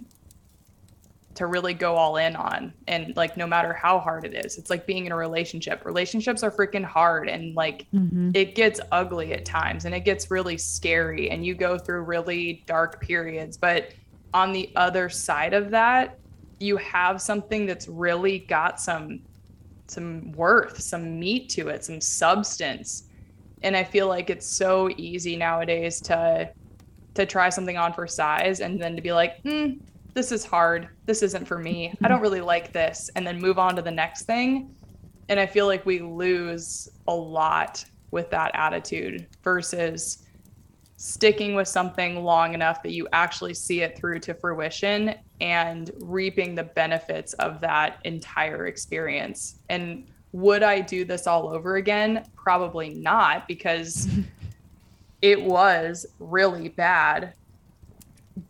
[1.34, 4.68] to really go all in on and like no matter how hard it is it's
[4.68, 5.84] like being in a relationship.
[5.84, 8.30] Relationships are freaking hard and like mm-hmm.
[8.34, 12.64] it gets ugly at times and it gets really scary and you go through really
[12.66, 13.56] dark periods.
[13.56, 13.92] But
[14.34, 16.18] on the other side of that
[16.58, 19.20] you have something that's really got some
[19.86, 23.04] some worth some meat to it some substance.
[23.62, 26.50] And i feel like it's so easy nowadays to
[27.14, 29.74] to try something on for size and then to be like hmm
[30.14, 30.88] this is hard.
[31.06, 31.94] This isn't for me.
[32.02, 33.10] I don't really like this.
[33.16, 34.74] And then move on to the next thing.
[35.28, 40.24] And I feel like we lose a lot with that attitude versus
[40.96, 46.54] sticking with something long enough that you actually see it through to fruition and reaping
[46.54, 49.60] the benefits of that entire experience.
[49.70, 52.26] And would I do this all over again?
[52.36, 54.08] Probably not, because
[55.22, 57.32] it was really bad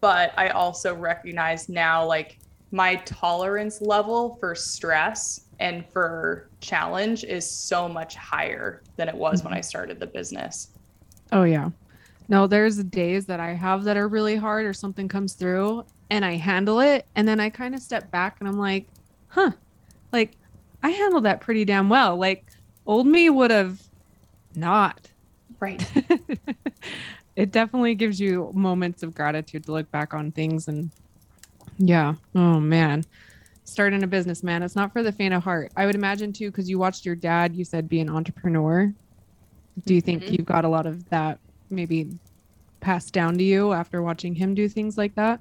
[0.01, 2.39] but I also recognize now like
[2.73, 9.43] my tolerance level for stress and for challenge is so much higher than it was
[9.43, 9.65] when I mm-hmm.
[9.65, 10.69] started the business.
[11.33, 11.71] Oh yeah.
[12.29, 16.25] No, there's days that I have that are really hard or something comes through and
[16.25, 18.87] I handle it and then I kind of step back and I'm like,
[19.29, 19.53] "Huh.
[20.13, 20.37] Like
[20.83, 22.17] I handled that pretty damn well.
[22.17, 22.47] Like
[22.87, 23.83] old me would have
[24.55, 25.11] not."
[25.59, 25.85] Right.
[27.37, 30.91] it definitely gives you moments of gratitude to look back on things and
[31.79, 32.15] yeah.
[32.35, 33.05] Oh man.
[33.65, 34.63] Starting a business man.
[34.63, 35.73] It's not for the faint of heart.
[35.77, 38.93] I would imagine too because you watched your dad you said be an entrepreneur.
[39.87, 40.35] Do you think mm-hmm.
[40.35, 41.39] you've got a lot of that
[41.71, 42.11] maybe
[42.81, 45.41] passed down to you after watching him do things like that?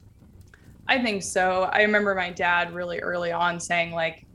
[0.88, 1.70] I think so.
[1.74, 4.26] I remember my dad really early on saying like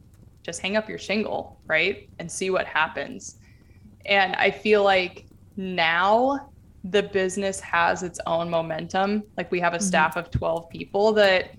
[0.42, 3.36] just hang up your shingle right and see what happens.
[4.06, 5.24] And i feel like
[5.56, 6.50] now
[6.84, 9.22] the business has its own momentum.
[9.36, 9.86] Like we have a mm-hmm.
[9.86, 11.54] staff of 12 people that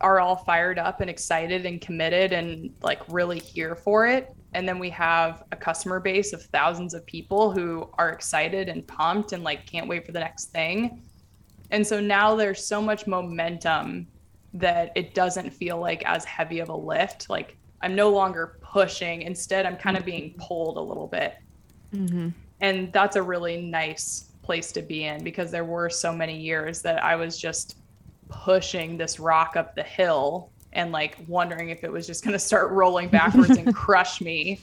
[0.00, 4.34] are all fired up and excited and committed and like really here for it.
[4.54, 8.86] And then we have a customer base of thousands of people who are excited and
[8.86, 11.02] pumped and like can't wait for the next thing.
[11.70, 14.08] And so now there's so much momentum
[14.54, 17.28] that it doesn't feel like as heavy of a lift.
[17.28, 19.22] Like I'm no longer pushing.
[19.22, 21.36] Instead, I'm kind of being pulled a little bit.
[21.94, 22.30] Mm-hmm.
[22.60, 26.82] And that's a really nice place to be in because there were so many years
[26.82, 27.76] that I was just
[28.28, 32.38] pushing this rock up the hill and like wondering if it was just going to
[32.40, 34.60] start rolling backwards and crush me.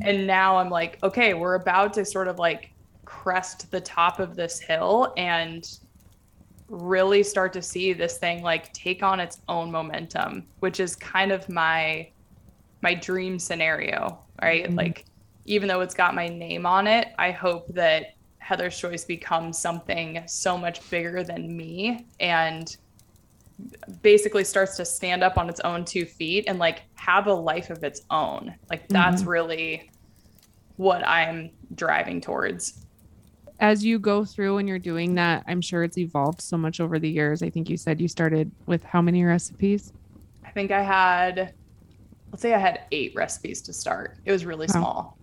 [0.00, 2.70] And now I'm like, okay, we're about to sort of like
[3.04, 5.78] crest the top of this hill and
[6.70, 11.32] really start to see this thing like take on its own momentum, which is kind
[11.32, 12.08] of my
[12.80, 14.64] my dream scenario, right?
[14.64, 14.74] Mm-hmm.
[14.76, 15.04] Like
[15.44, 18.14] even though it's got my name on it, I hope that
[18.48, 22.74] Heather's Choice becomes something so much bigger than me and
[24.00, 27.68] basically starts to stand up on its own two feet and like have a life
[27.68, 28.54] of its own.
[28.70, 29.30] Like that's mm-hmm.
[29.30, 29.90] really
[30.76, 32.86] what I'm driving towards.
[33.60, 36.98] As you go through and you're doing that, I'm sure it's evolved so much over
[36.98, 37.42] the years.
[37.42, 39.92] I think you said you started with how many recipes?
[40.42, 41.52] I think I had,
[42.32, 44.16] let's say I had eight recipes to start.
[44.24, 45.17] It was really small.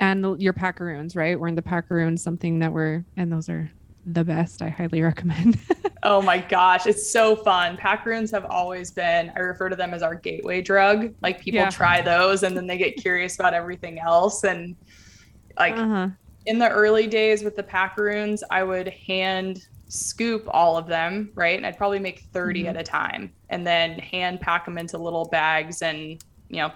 [0.00, 1.38] And your packaroons, right?
[1.38, 3.70] Weren't the packaroons something that were, and those are
[4.06, 4.62] the best.
[4.62, 5.58] I highly recommend.
[6.02, 7.76] oh my gosh, it's so fun.
[7.76, 11.14] Packaroons have always been, I refer to them as our gateway drug.
[11.20, 11.70] Like people yeah.
[11.70, 14.44] try those and then they get curious about everything else.
[14.44, 14.76] And
[15.58, 16.08] like uh-huh.
[16.46, 21.56] in the early days with the packaroons, I would hand scoop all of them, right?
[21.56, 22.68] And I'd probably make 30 mm-hmm.
[22.70, 26.72] at a time and then hand pack them into little bags and, you know,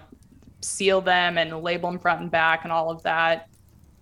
[0.64, 3.48] seal them and label them front and back and all of that.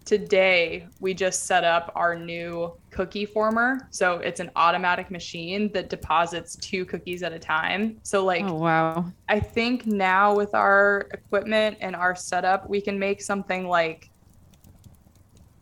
[0.04, 3.88] Today we just set up our new cookie former.
[3.90, 7.98] So it's an automatic machine that deposits two cookies at a time.
[8.02, 9.04] So like oh, wow.
[9.28, 14.10] I think now with our equipment and our setup we can make something like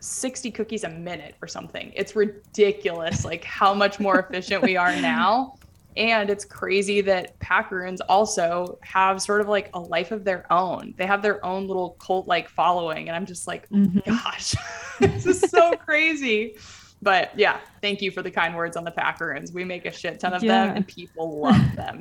[0.00, 1.92] 60 cookies a minute or something.
[1.94, 5.56] It's ridiculous like how much more efficient we are now
[6.00, 10.94] and it's crazy that Packaroons also have sort of like a life of their own.
[10.96, 13.08] They have their own little cult like following.
[13.08, 14.10] And I'm just like, oh mm-hmm.
[14.10, 14.54] gosh,
[14.98, 16.56] this is so crazy.
[17.02, 19.52] But yeah, thank you for the kind words on the Packaroons.
[19.52, 20.68] We make a shit ton of yeah.
[20.68, 22.00] them and people love them.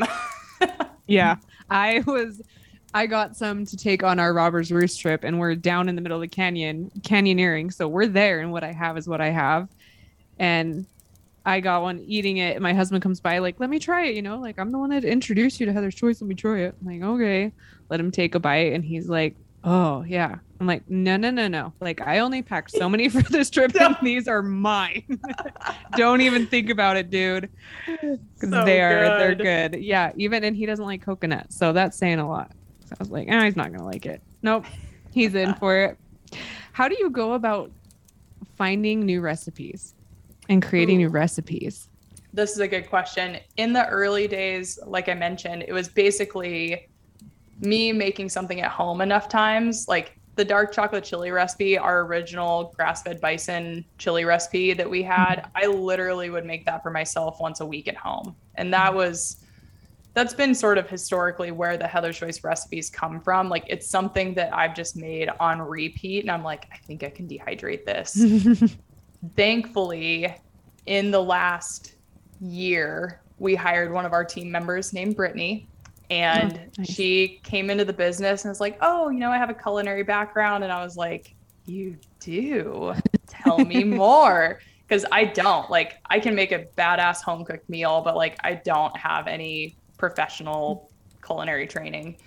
[1.07, 1.35] yeah.
[1.69, 2.41] I was
[2.93, 6.01] I got some to take on our Robbers Roost trip and we're down in the
[6.01, 7.73] middle of the canyon, canyoneering.
[7.73, 9.67] So we're there and what I have is what I have.
[10.39, 10.85] And
[11.45, 12.61] I got one eating it.
[12.61, 14.89] My husband comes by, like, let me try it, you know, like I'm the one
[14.89, 16.21] that introduced you to Heather's Choice.
[16.21, 16.75] Let me try it.
[16.79, 17.51] I'm like, okay.
[17.89, 18.73] Let him take a bite.
[18.73, 20.35] And he's like, oh, yeah.
[20.59, 21.73] I'm like, no, no, no, no.
[21.79, 25.19] Like, I only packed so many for this trip, and these are mine.
[25.95, 27.49] Don't even think about it, dude.
[27.85, 29.19] Because so they are, good.
[29.19, 29.81] they're good.
[29.81, 30.11] Yeah.
[30.17, 31.51] Even, and he doesn't like coconut.
[31.51, 32.51] So that's saying a lot.
[32.85, 34.21] So I was like, oh, he's not going to like it.
[34.41, 34.65] Nope.
[35.11, 35.97] He's in for it.
[36.73, 37.71] How do you go about
[38.55, 39.95] finding new recipes?
[40.49, 41.05] And creating Ooh.
[41.05, 41.87] new recipes?
[42.33, 43.37] This is a good question.
[43.57, 46.89] In the early days, like I mentioned, it was basically
[47.59, 49.87] me making something at home enough times.
[49.87, 55.03] Like the dark chocolate chili recipe, our original grass fed bison chili recipe that we
[55.03, 55.49] had, mm-hmm.
[55.55, 58.35] I literally would make that for myself once a week at home.
[58.55, 59.43] And that was
[60.13, 63.47] that's been sort of historically where the Heather Choice recipes come from.
[63.47, 67.09] Like it's something that I've just made on repeat and I'm like, I think I
[67.09, 68.75] can dehydrate this.
[69.35, 70.33] thankfully,
[70.85, 71.95] in the last
[72.41, 75.67] year, we hired one of our team members named Brittany.
[76.09, 76.91] And oh, nice.
[76.91, 80.03] she came into the business and was like, Oh, you know, I have a culinary
[80.03, 80.63] background.
[80.63, 82.93] And I was like, You do?
[83.27, 84.59] Tell me more.
[84.87, 85.69] Because I don't.
[85.69, 89.77] Like, I can make a badass home cooked meal, but like, I don't have any
[89.97, 90.89] professional
[91.23, 92.17] culinary training.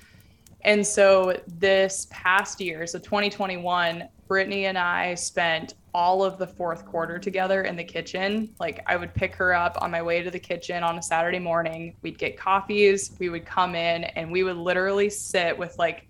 [0.65, 6.87] And so this past year, so 2021, Brittany and I spent all of the fourth
[6.87, 8.55] quarter together in the kitchen.
[8.59, 11.39] Like I would pick her up on my way to the kitchen on a Saturday
[11.39, 11.95] morning.
[12.01, 16.09] We'd get coffees, we would come in and we would literally sit with like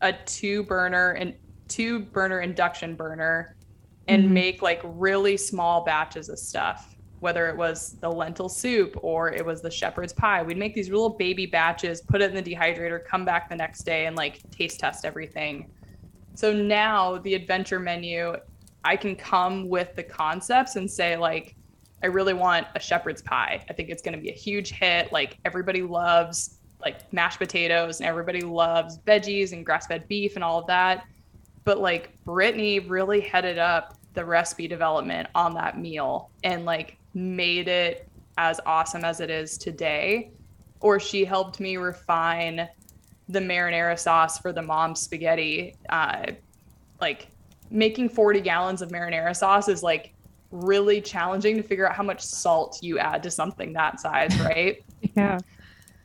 [0.00, 1.34] a two burner and
[1.68, 3.54] two burner induction burner
[4.06, 4.32] and mm-hmm.
[4.32, 6.96] make like really small batches of stuff.
[7.20, 10.88] Whether it was the lentil soup or it was the shepherd's pie, we'd make these
[10.88, 14.40] little baby batches, put it in the dehydrator, come back the next day and like
[14.52, 15.70] taste test everything.
[16.38, 18.36] So now the adventure menu
[18.84, 21.56] I can come with the concepts and say like
[22.00, 23.66] I really want a shepherd's pie.
[23.68, 25.10] I think it's going to be a huge hit.
[25.10, 30.60] Like everybody loves like mashed potatoes and everybody loves veggies and grass-fed beef and all
[30.60, 31.06] of that.
[31.64, 37.66] But like Brittany really headed up the recipe development on that meal and like made
[37.66, 40.30] it as awesome as it is today.
[40.78, 42.68] Or she helped me refine
[43.28, 45.76] the marinara sauce for the mom spaghetti.
[45.88, 46.32] Uh,
[47.00, 47.28] like
[47.70, 50.14] making 40 gallons of marinara sauce is like
[50.50, 54.82] really challenging to figure out how much salt you add to something that size, right?
[55.16, 55.38] yeah.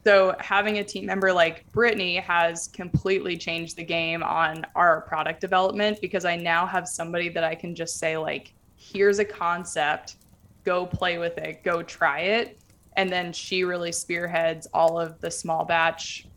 [0.03, 5.39] So having a team member like Brittany has completely changed the game on our product
[5.39, 10.17] development because I now have somebody that I can just say like, here's a concept,
[10.65, 12.59] go play with it, go try it.
[12.97, 16.27] And then she really spearheads all of the small batch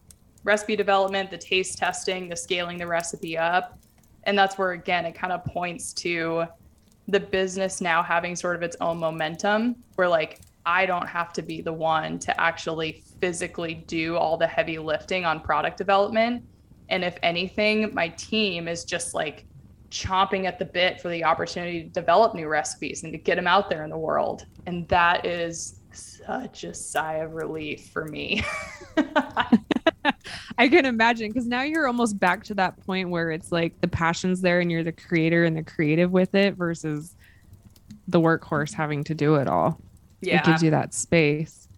[0.46, 3.78] recipe development, the taste testing, the scaling the recipe up
[4.26, 6.44] and that's where again it kind of points to
[7.08, 11.42] the business now having sort of its own momentum where like I don't have to
[11.42, 16.44] be the one to actually physically do all the heavy lifting on product development.
[16.88, 19.44] And if anything, my team is just like
[19.90, 23.46] chomping at the bit for the opportunity to develop new recipes and to get them
[23.46, 24.46] out there in the world.
[24.66, 25.78] And that is
[26.26, 28.44] such a sigh of relief for me.
[30.58, 33.88] I can imagine because now you're almost back to that point where it's like the
[33.88, 37.14] passion's there and you're the creator and the creative with it versus
[38.08, 39.80] the workhorse having to do it all.
[40.20, 40.38] Yeah.
[40.38, 41.68] It gives you that space.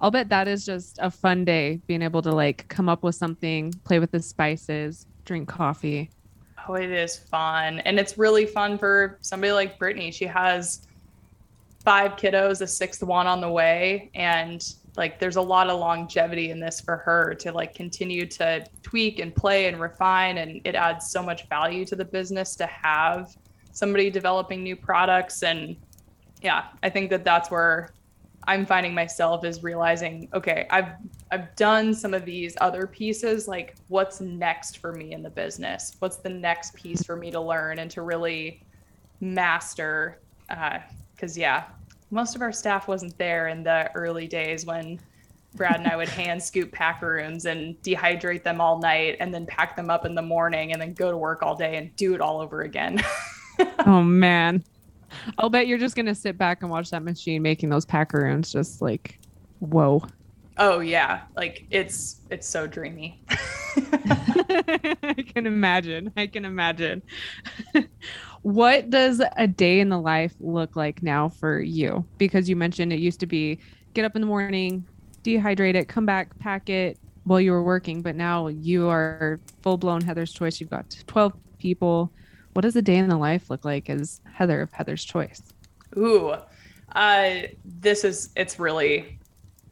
[0.00, 3.14] I'll bet that is just a fun day being able to like come up with
[3.14, 6.10] something, play with the spices, drink coffee.
[6.68, 7.80] Oh, it is fun.
[7.80, 10.10] And it's really fun for somebody like Brittany.
[10.10, 10.86] She has
[11.84, 14.10] five kiddos, a sixth one on the way.
[14.14, 14.62] And
[14.96, 19.18] like there's a lot of longevity in this for her to like continue to tweak
[19.18, 20.38] and play and refine.
[20.38, 23.36] And it adds so much value to the business to have
[23.72, 25.42] somebody developing new products.
[25.42, 25.76] And
[26.42, 27.90] yeah, I think that that's where
[28.44, 30.92] I'm finding myself is realizing, okay, I've
[31.30, 33.46] I've done some of these other pieces.
[33.46, 35.94] Like, what's next for me in the business?
[35.98, 38.62] What's the next piece for me to learn and to really
[39.20, 40.20] master?
[40.48, 40.78] Uh,
[41.20, 41.64] Because yeah,
[42.10, 44.98] most of our staff wasn't there in the early days when
[45.54, 49.76] Brad and I would hand scoop packaroons and dehydrate them all night and then pack
[49.76, 52.22] them up in the morning and then go to work all day and do it
[52.22, 53.02] all over again.
[53.86, 54.64] oh man.
[55.36, 58.80] I'll bet you're just gonna sit back and watch that machine making those packaroons just
[58.80, 59.18] like
[59.58, 60.02] whoa.
[60.56, 61.24] Oh yeah.
[61.36, 63.20] Like it's it's so dreamy.
[63.76, 66.12] I can imagine.
[66.16, 67.02] I can imagine.
[68.42, 72.04] what does a day in the life look like now for you?
[72.18, 73.58] Because you mentioned it used to be
[73.94, 74.86] get up in the morning,
[75.24, 79.76] dehydrate it, come back, pack it while you were working, but now you are full
[79.76, 80.60] blown Heather's Choice.
[80.60, 82.12] You've got 12 people
[82.52, 85.42] what does a day in the life look like as Heather of Heather's Choice?
[85.96, 86.34] Ooh,
[86.92, 87.34] uh,
[87.64, 89.19] this is it's really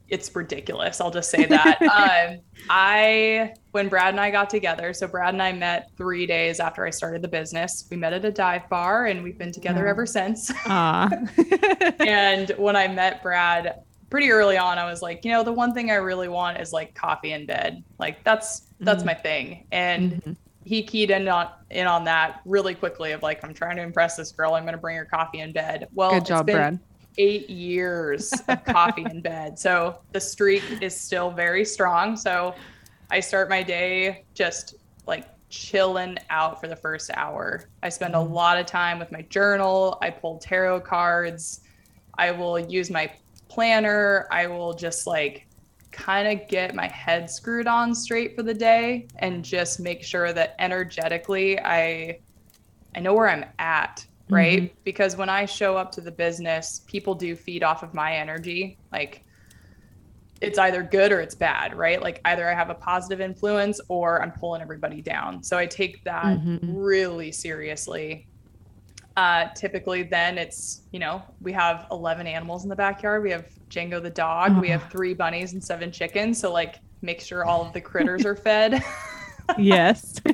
[0.08, 1.00] it's ridiculous.
[1.00, 1.82] I'll just say that.
[1.82, 2.40] um,
[2.70, 6.86] I when Brad and I got together, so Brad and I met three days after
[6.86, 7.86] I started the business.
[7.90, 9.90] We met at a dive bar, and we've been together yeah.
[9.90, 10.50] ever since.
[10.66, 15.74] and when I met Brad, pretty early on, I was like, you know, the one
[15.74, 17.84] thing I really want is like coffee in bed.
[17.98, 19.06] Like that's that's mm-hmm.
[19.06, 19.66] my thing.
[19.72, 20.32] And mm-hmm
[20.68, 24.16] he keyed in on in on that really quickly of like I'm trying to impress
[24.16, 24.52] this girl.
[24.52, 25.88] I'm going to bring her coffee in bed.
[25.94, 26.78] Well, good job, Brad.
[27.18, 32.16] Eight years of coffee in bed, so the streak is still very strong.
[32.16, 32.54] So
[33.10, 37.64] I start my day just like chilling out for the first hour.
[37.82, 38.32] I spend a mm-hmm.
[38.32, 39.98] lot of time with my journal.
[40.00, 41.60] I pull tarot cards.
[42.16, 43.10] I will use my
[43.48, 44.26] planner.
[44.30, 45.46] I will just like
[45.90, 50.32] kind of get my head screwed on straight for the day and just make sure
[50.32, 52.20] that energetically I
[52.94, 54.62] I know where I'm at, right?
[54.62, 54.74] Mm-hmm.
[54.84, 58.78] Because when I show up to the business, people do feed off of my energy.
[58.92, 59.24] Like
[60.40, 62.00] it's either good or it's bad, right?
[62.00, 65.42] Like either I have a positive influence or I'm pulling everybody down.
[65.42, 66.76] So I take that mm-hmm.
[66.76, 68.26] really seriously.
[69.16, 73.24] Uh, typically, then it's, you know, we have 11 animals in the backyard.
[73.24, 74.60] We have Django the dog.
[74.60, 76.38] We have three bunnies and seven chickens.
[76.38, 78.80] So, like, make sure all of the critters are fed.
[79.58, 80.20] yes.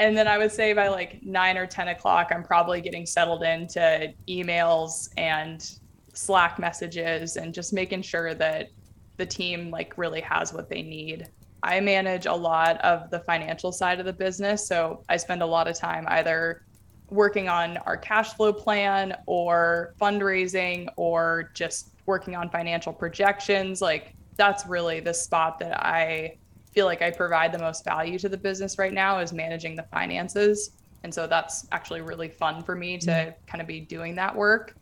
[0.00, 3.42] and then I would say by like nine or 10 o'clock, I'm probably getting settled
[3.42, 5.68] into emails and
[6.12, 8.70] Slack messages and just making sure that
[9.16, 11.28] the team like really has what they need.
[11.62, 14.66] I manage a lot of the financial side of the business.
[14.66, 16.64] So I spend a lot of time either
[17.08, 23.80] working on our cash flow plan or fundraising or just working on financial projections.
[23.80, 26.36] Like that's really the spot that I
[26.74, 29.84] feel like I provide the most value to the business right now is managing the
[29.84, 30.72] finances.
[31.04, 33.46] And so that's actually really fun for me to mm-hmm.
[33.46, 34.74] kind of be doing that work.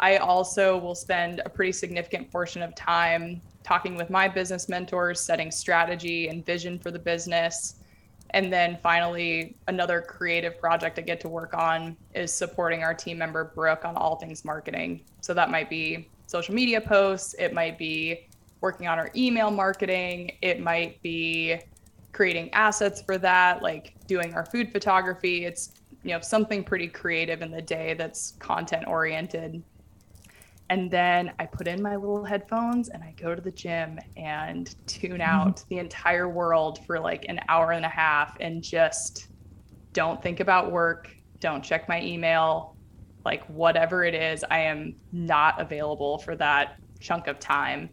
[0.00, 5.20] I also will spend a pretty significant portion of time talking with my business mentors,
[5.20, 7.76] setting strategy and vision for the business.
[8.30, 13.18] And then finally, another creative project I get to work on is supporting our team
[13.18, 15.02] member Brooke on all things marketing.
[15.20, 18.28] So that might be social media posts, it might be
[18.60, 21.60] working on our email marketing, it might be
[22.12, 25.44] creating assets for that, like doing our food photography.
[25.44, 29.62] It's you know something pretty creative in the day that's content oriented.
[30.70, 34.72] And then I put in my little headphones and I go to the gym and
[34.86, 35.22] tune mm-hmm.
[35.22, 39.26] out the entire world for like an hour and a half and just
[39.92, 42.76] don't think about work, don't check my email,
[43.24, 47.90] like whatever it is, I am not available for that chunk of time.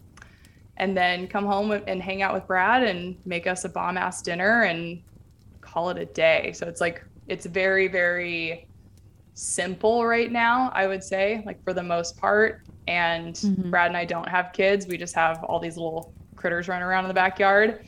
[0.80, 4.22] And then come home and hang out with Brad and make us a bomb ass
[4.22, 5.02] dinner and
[5.60, 6.54] call it a day.
[6.56, 8.68] So it's like, it's very, very
[9.34, 12.62] simple right now, I would say, like for the most part.
[12.88, 13.70] And mm-hmm.
[13.70, 14.88] Brad and I don't have kids.
[14.88, 17.86] We just have all these little critters running around in the backyard.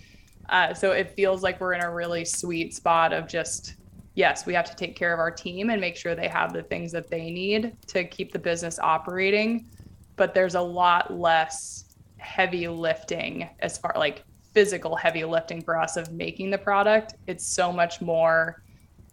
[0.49, 3.75] Uh, so it feels like we're in a really sweet spot of just,
[4.15, 6.63] yes, we have to take care of our team and make sure they have the
[6.63, 9.69] things that they need to keep the business operating.
[10.15, 11.85] But there's a lot less
[12.19, 17.13] heavy lifting as far like physical heavy lifting for us of making the product.
[17.27, 18.63] It's so much more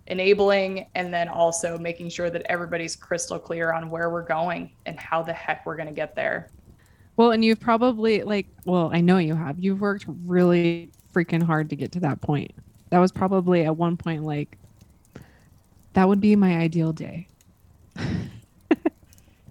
[0.06, 4.98] enabling and then also making sure that everybody's crystal clear on where we're going and
[4.98, 6.50] how the heck we're going to get there.
[7.16, 9.58] Well, and you've probably like, well, I know you have.
[9.58, 12.52] You've worked really freaking hard to get to that point.
[12.90, 14.58] That was probably at one point like
[15.94, 17.26] that would be my ideal day.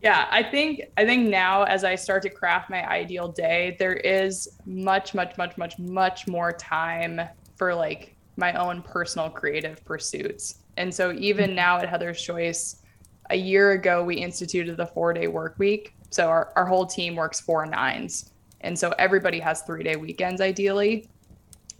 [0.06, 3.95] yeah, I think I think now as I start to craft my ideal day, there
[3.95, 7.20] is much much much much much more time
[7.56, 10.60] for like my own personal creative pursuits.
[10.78, 11.56] And so even mm-hmm.
[11.56, 12.84] now at Heather's Choice,
[13.32, 15.95] a year ago we instituted the 4-day work week.
[16.12, 18.32] So our, our whole team works four nines.
[18.62, 21.10] And so everybody has 3-day weekends ideally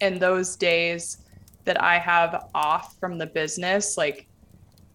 [0.02, 1.20] and those days
[1.66, 4.28] that I have off from the business, like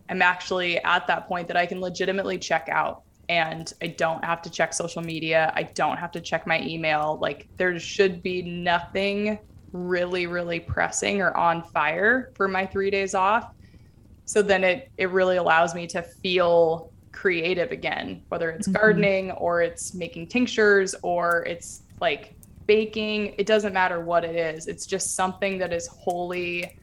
[0.08, 4.42] I'm actually at that point that I can legitimately check out and I don't have
[4.42, 5.52] to check social media.
[5.54, 7.16] I don't have to check my email.
[7.22, 9.38] Like there should be nothing
[9.72, 13.54] really, really pressing or on fire for my three days off.
[14.24, 18.80] So then it it really allows me to feel creative again, whether it's mm-hmm.
[18.80, 22.34] gardening or it's making tinctures or it's like
[22.66, 24.66] baking, it doesn't matter what it is.
[24.66, 26.76] It's just something that is wholly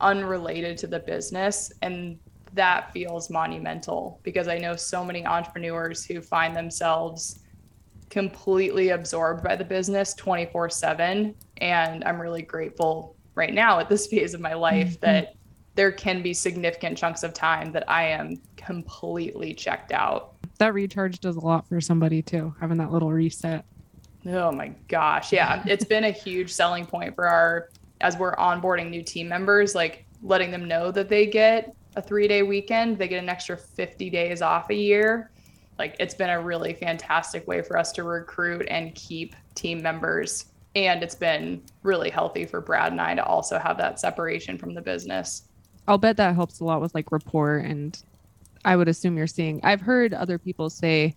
[0.00, 1.72] unrelated to the business.
[1.82, 2.18] And
[2.58, 7.38] that feels monumental because I know so many entrepreneurs who find themselves
[8.10, 11.36] completely absorbed by the business 24 7.
[11.58, 15.06] And I'm really grateful right now at this phase of my life mm-hmm.
[15.06, 15.34] that
[15.76, 20.34] there can be significant chunks of time that I am completely checked out.
[20.58, 23.64] That recharge does a lot for somebody too, having that little reset.
[24.26, 25.32] Oh my gosh.
[25.32, 25.62] Yeah.
[25.64, 27.68] It's been a huge selling point for our,
[28.00, 32.28] as we're onboarding new team members, like letting them know that they get a three
[32.28, 35.30] day weekend, they get an extra 50 days off a year.
[35.78, 40.46] Like it's been a really fantastic way for us to recruit and keep team members.
[40.74, 44.74] And it's been really healthy for Brad and I to also have that separation from
[44.74, 45.42] the business.
[45.86, 47.56] I'll bet that helps a lot with like rapport.
[47.56, 48.00] And
[48.64, 51.16] I would assume you're seeing, I've heard other people say,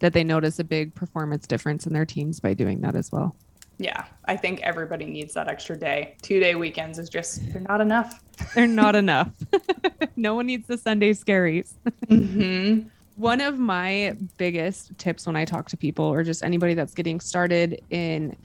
[0.00, 3.34] that they notice a big performance difference in their teams by doing that as well.
[3.78, 6.16] Yeah, I think everybody needs that extra day.
[6.22, 8.22] Two day weekends is just, they're not enough.
[8.54, 9.30] they're not enough.
[10.16, 11.74] no one needs the Sunday scaries.
[12.06, 12.88] mm-hmm.
[13.16, 17.18] One of my biggest tips when I talk to people or just anybody that's getting
[17.18, 18.36] started in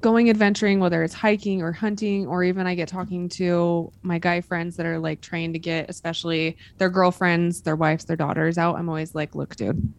[0.00, 4.40] going adventuring, whether it's hiking or hunting, or even I get talking to my guy
[4.42, 8.76] friends that are like trying to get, especially their girlfriends, their wives, their daughters out.
[8.76, 9.92] I'm always like, look, dude,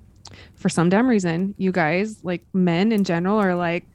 [0.55, 3.85] for some damn reason, you guys, like men in general, are like,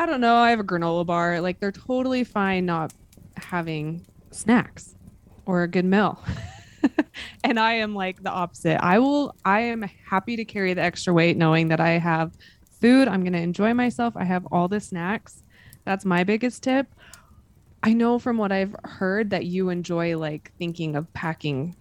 [0.00, 1.42] I don't know, I have a granola bar.
[1.42, 2.94] Like they're totally fine not
[3.36, 4.94] having snacks
[5.44, 6.18] or a good meal.
[7.44, 8.82] and I am like the opposite.
[8.82, 12.32] I will, I am happy to carry the extra weight knowing that I have
[12.80, 13.08] food.
[13.08, 14.16] I'm going to enjoy myself.
[14.16, 15.42] I have all the snacks.
[15.84, 16.86] That's my biggest tip.
[17.82, 21.76] I know from what I've heard that you enjoy like thinking of packing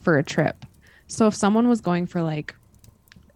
[0.00, 0.66] for a trip.
[1.06, 2.56] So if someone was going for like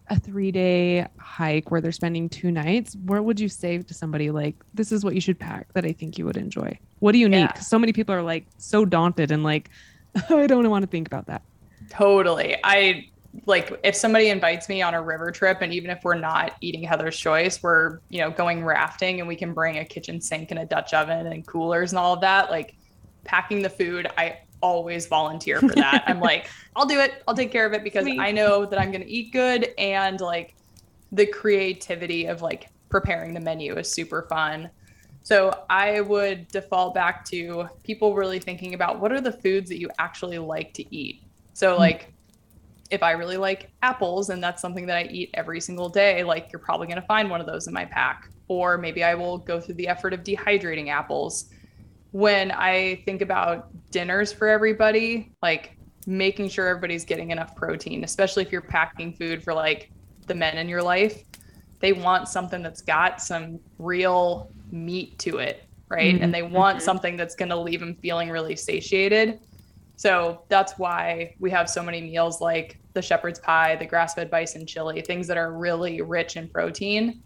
[0.09, 4.31] a three day hike where they're spending two nights, what would you say to somebody
[4.31, 6.77] like, this is what you should pack that I think you would enjoy?
[6.99, 7.47] What do you yeah.
[7.47, 7.57] need?
[7.63, 9.69] So many people are like so daunted and like,
[10.29, 11.41] I don't want to think about that.
[11.89, 12.57] Totally.
[12.63, 13.09] I
[13.45, 16.83] like if somebody invites me on a river trip and even if we're not eating
[16.83, 20.59] Heather's choice, we're, you know, going rafting and we can bring a kitchen sink and
[20.59, 22.75] a Dutch oven and coolers and all of that, like
[23.25, 26.03] packing the food, I always volunteer for that.
[26.07, 27.23] I'm like, I'll do it.
[27.27, 28.19] I'll take care of it because Sweet.
[28.19, 30.55] I know that I'm going to eat good and like
[31.11, 34.69] the creativity of like preparing the menu is super fun.
[35.23, 39.79] So I would default back to people really thinking about what are the foods that
[39.79, 41.21] you actually like to eat.
[41.53, 41.79] So mm-hmm.
[41.81, 42.13] like
[42.89, 46.51] if I really like apples and that's something that I eat every single day, like
[46.51, 48.29] you're probably going to find one of those in my pack.
[48.47, 51.49] Or maybe I will go through the effort of dehydrating apples
[52.11, 58.43] when I think about dinners for everybody, like making sure everybody's getting enough protein, especially
[58.43, 59.91] if you're packing food for like
[60.27, 61.23] the men in your life,
[61.79, 66.15] they want something that's got some real meat to it, right?
[66.15, 66.23] Mm-hmm.
[66.23, 66.85] And they want mm-hmm.
[66.85, 69.39] something that's going to leave them feeling really satiated.
[69.95, 74.29] So that's why we have so many meals like the shepherd's pie, the grass fed
[74.29, 77.21] bison chili, things that are really rich in protein.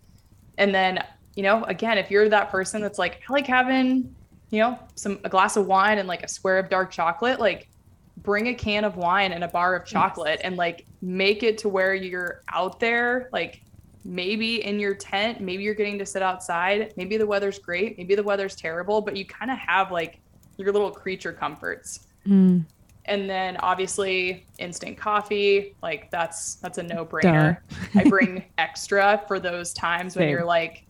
[0.58, 1.04] And then,
[1.36, 4.16] you know, again, if you're that person that's like, I like having
[4.52, 7.70] you know, some a glass of wine and like a square of dark chocolate, like
[8.18, 10.42] bring a can of wine and a bar of chocolate yes.
[10.44, 13.62] and like make it to where you're out there like
[14.04, 18.16] maybe in your tent maybe you're getting to sit outside maybe the weather's great maybe
[18.16, 20.20] the weather's terrible but you kind of have like
[20.58, 22.64] your little creature comforts mm.
[23.06, 27.58] and then obviously instant coffee like that's that's a no-brainer
[27.96, 30.22] i bring extra for those times Same.
[30.22, 30.86] when you're like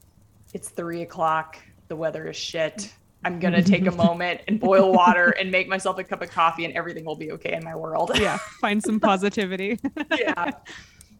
[0.53, 1.57] it's three o'clock
[1.87, 2.93] the weather is shit
[3.23, 6.31] I'm going to take a moment and boil water and make myself a cup of
[6.31, 8.11] coffee and everything will be okay in my world.
[8.19, 8.37] yeah.
[8.59, 9.79] Find some positivity.
[10.19, 10.51] yeah.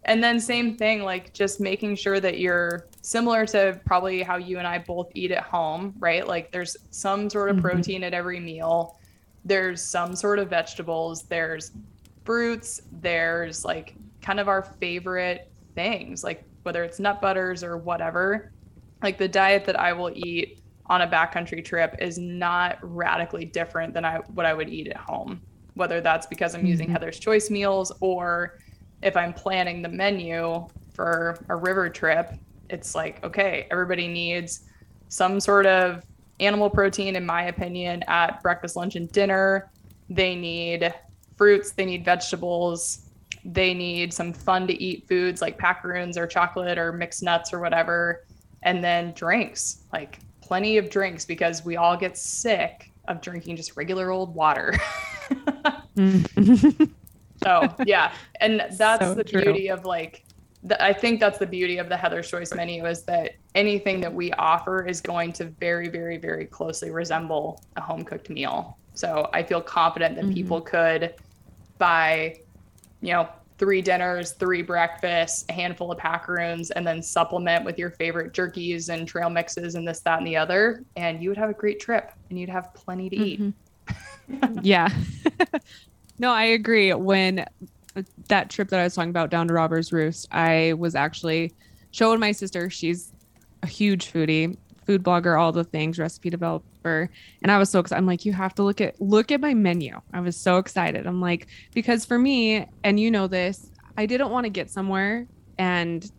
[0.06, 4.58] And then same thing, like just making sure that you're similar to probably how you
[4.58, 6.28] and I both eat at home, right?
[6.28, 7.66] Like there's some sort of mm-hmm.
[7.66, 8.98] protein at every meal.
[9.46, 11.24] There's some sort of vegetables.
[11.24, 11.72] There's
[12.26, 12.82] fruits.
[13.02, 18.52] There's like kind of our favorite things, like whether it's nut butters or whatever.
[19.04, 20.61] Like the diet that I will eat
[20.92, 24.98] on a backcountry trip is not radically different than I what I would eat at
[24.98, 25.42] home.
[25.76, 26.96] Whether that's because I'm using mm-hmm.
[26.96, 28.60] Heather's Choice meals or
[29.02, 32.34] if I'm planning the menu for a river trip,
[32.70, 34.66] it's like, okay, everybody needs
[35.08, 36.04] some sort of
[36.42, 39.72] animal protein, in my opinion, at breakfast, lunch, and dinner.
[40.10, 40.94] They need
[41.38, 43.10] fruits, they need vegetables,
[43.46, 47.62] they need some fun to eat foods like packaroons or chocolate or mixed nuts or
[47.62, 48.26] whatever,
[48.64, 50.20] and then drinks like
[50.52, 54.74] plenty of drinks because we all get sick of drinking just regular old water.
[55.96, 56.92] mm.
[57.42, 58.12] so yeah,
[58.42, 59.44] and that's so the true.
[59.44, 60.26] beauty of like.
[60.64, 64.14] The, I think that's the beauty of the Heather's Choice menu is that anything that
[64.14, 68.78] we offer is going to very, very, very closely resemble a home cooked meal.
[68.94, 70.34] So I feel confident that mm-hmm.
[70.34, 71.16] people could
[71.78, 72.42] buy,
[73.02, 73.30] you know,
[73.62, 78.90] three dinners, three breakfasts, a handful of packaroons, and then supplement with your favorite jerkies
[78.90, 80.84] and trail mixes and this, that, and the other.
[80.96, 83.50] And you would have a great trip and you'd have plenty to mm-hmm.
[84.34, 84.64] eat.
[84.64, 84.90] yeah.
[86.18, 86.92] no, I agree.
[86.96, 87.46] When
[88.30, 91.54] that trip that I was talking about down to Robbers Roost, I was actually
[91.92, 93.14] showing my sister, she's
[93.62, 94.58] a huge foodie,
[94.92, 98.00] food blogger, all the things, recipe developer and I was so excited.
[98.00, 100.00] I'm like, you have to look at look at my menu.
[100.14, 101.06] I was so excited.
[101.06, 105.28] I'm like, because for me, and you know this, I didn't want to get somewhere
[105.58, 106.12] and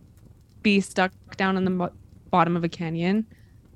[0.61, 1.91] be stuck down in the
[2.29, 3.25] bottom of a canyon,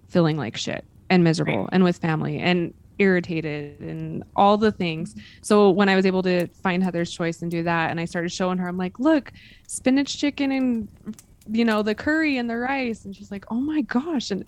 [0.07, 1.69] feeling like shit and miserable, right.
[1.73, 5.15] and with family and irritated and all the things.
[5.41, 8.31] So when I was able to find Heather's Choice and do that, and I started
[8.31, 9.31] showing her, I'm like, look,
[9.67, 10.87] spinach chicken and
[11.49, 14.45] you know the curry and the rice, and she's like, oh my gosh, and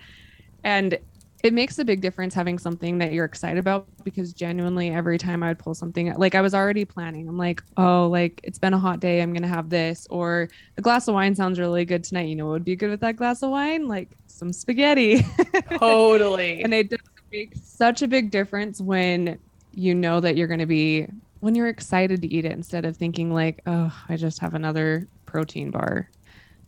[0.64, 0.98] and
[1.42, 5.42] it makes a big difference having something that you're excited about because genuinely every time
[5.42, 7.30] I would pull something like I was already planning.
[7.30, 9.22] I'm like, oh, like it's been a hot day.
[9.22, 12.28] I'm gonna have this, or a glass of wine sounds really good tonight.
[12.28, 13.88] You know what would be good with that glass of wine?
[13.88, 15.26] Like some spaghetti.
[15.78, 16.62] Totally.
[16.62, 17.00] and it does
[17.32, 19.40] make such a big difference when
[19.74, 21.08] you know that you're gonna be
[21.40, 25.08] when you're excited to eat it instead of thinking like, oh, I just have another
[25.26, 26.10] protein bar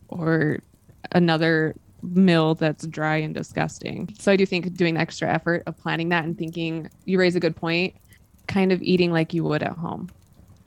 [0.08, 0.60] or
[1.10, 4.14] another meal that's dry and disgusting.
[4.18, 7.36] So I do think doing the extra effort of planning that and thinking you raise
[7.36, 7.94] a good point,
[8.48, 10.10] kind of eating like you would at home.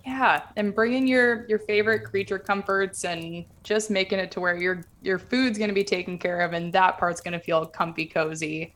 [0.06, 4.84] Yeah, and bringing your your favorite creature comforts and just making it to where your
[5.02, 8.06] your food's going to be taken care of and that part's going to feel comfy
[8.06, 8.76] cozy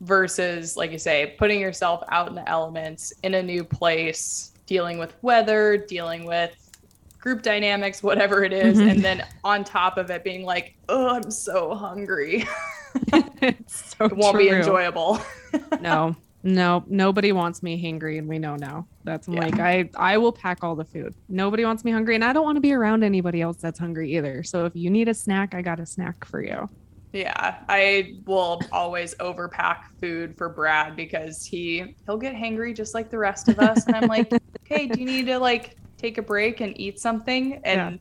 [0.00, 4.98] versus like you say putting yourself out in the elements in a new place, dealing
[4.98, 6.65] with weather, dealing with
[7.26, 8.88] group dynamics, whatever it is, mm-hmm.
[8.88, 12.46] and then on top of it being like, oh, I'm so hungry.
[13.66, 14.44] so it won't true.
[14.44, 15.18] be enjoyable.
[15.80, 18.86] no, no, nobody wants me hungry, and we know now.
[19.02, 19.40] That's yeah.
[19.40, 21.16] like I I will pack all the food.
[21.28, 24.16] Nobody wants me hungry, and I don't want to be around anybody else that's hungry
[24.16, 24.44] either.
[24.44, 26.70] So if you need a snack, I got a snack for you.
[27.12, 33.10] Yeah, I will always overpack food for Brad because he he'll get hangry just like
[33.10, 34.32] the rest of us, and I'm like,
[34.64, 37.98] okay, do you need to like take a break and eat something and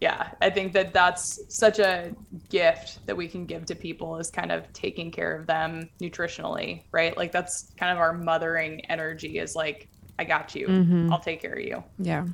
[0.00, 0.28] yeah.
[0.30, 0.30] yeah.
[0.40, 2.14] i think that that's such a
[2.48, 6.82] gift that we can give to people is kind of taking care of them nutritionally
[6.92, 9.88] right like that's kind of our mothering energy is like
[10.18, 11.12] i got you mm-hmm.
[11.12, 12.26] i'll take care of you yeah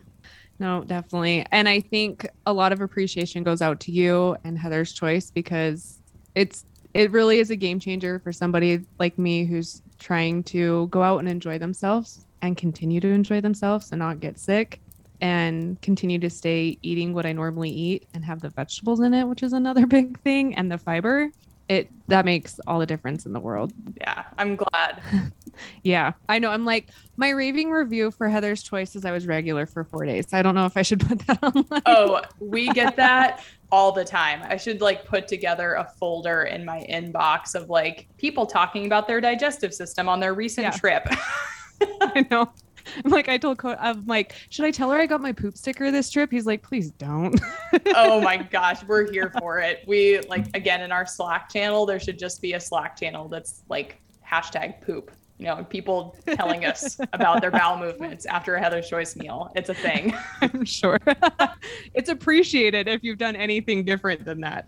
[0.58, 4.92] no definitely and i think a lot of appreciation goes out to you and heather's
[4.92, 6.00] choice because
[6.34, 6.64] it's
[6.94, 11.18] it really is a game changer for somebody like me who's trying to go out
[11.18, 14.80] and enjoy themselves and continue to enjoy themselves and not get sick
[15.20, 19.24] and continue to stay eating what I normally eat and have the vegetables in it,
[19.24, 21.30] which is another big thing, and the fiber,
[21.68, 23.72] it that makes all the difference in the world.
[24.00, 25.02] Yeah, I'm glad.
[25.82, 26.50] yeah, I know.
[26.50, 30.26] I'm like my raving review for Heather's Choice is I was regular for four days.
[30.32, 31.82] I don't know if I should put that online.
[31.86, 34.42] Oh, we get that all the time.
[34.44, 39.08] I should like put together a folder in my inbox of like people talking about
[39.08, 40.70] their digestive system on their recent yeah.
[40.70, 41.08] trip.
[42.00, 42.52] I know
[43.04, 45.90] like, I told Co- I'm like, should I tell her I got my poop sticker
[45.90, 46.30] this trip?
[46.30, 47.40] He's like, please don't.
[47.94, 49.84] oh my gosh, we're here for it.
[49.86, 53.62] We like again in our Slack channel, there should just be a Slack channel that's
[53.68, 55.10] like hashtag poop.
[55.38, 59.52] You know, people telling us about their bowel movements after a Heather's Choice meal.
[59.54, 60.14] It's a thing.
[60.40, 60.98] I'm sure.
[61.92, 64.66] it's appreciated if you've done anything different than that.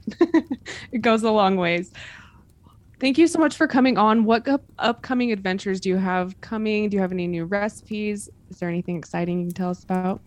[0.92, 1.90] it goes a long ways.
[3.00, 4.24] Thank you so much for coming on.
[4.24, 6.88] What up- upcoming adventures do you have coming?
[6.88, 8.28] Do you have any new recipes?
[8.50, 10.20] Is there anything exciting you can tell us about?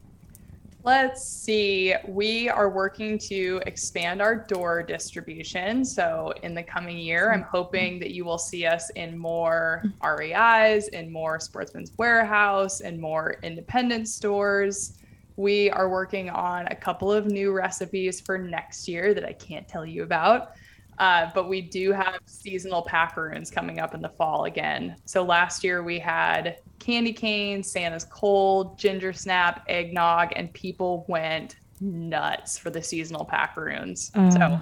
[0.84, 1.94] Let's see.
[2.08, 5.84] We are working to expand our door distribution.
[5.84, 10.88] So, in the coming year, I'm hoping that you will see us in more REIs,
[10.88, 14.98] in more Sportsman's Warehouse, and more independent stores.
[15.36, 19.68] We are working on a couple of new recipes for next year that I can't
[19.68, 20.54] tell you about.
[21.02, 24.96] Uh, but we do have seasonal packaroons coming up in the fall again.
[25.06, 31.56] So last year we had candy cane, Santa's cold, ginger snap, eggnog, and people went
[31.80, 34.12] nuts for the seasonal packaroons.
[34.14, 34.30] Uh.
[34.30, 34.60] So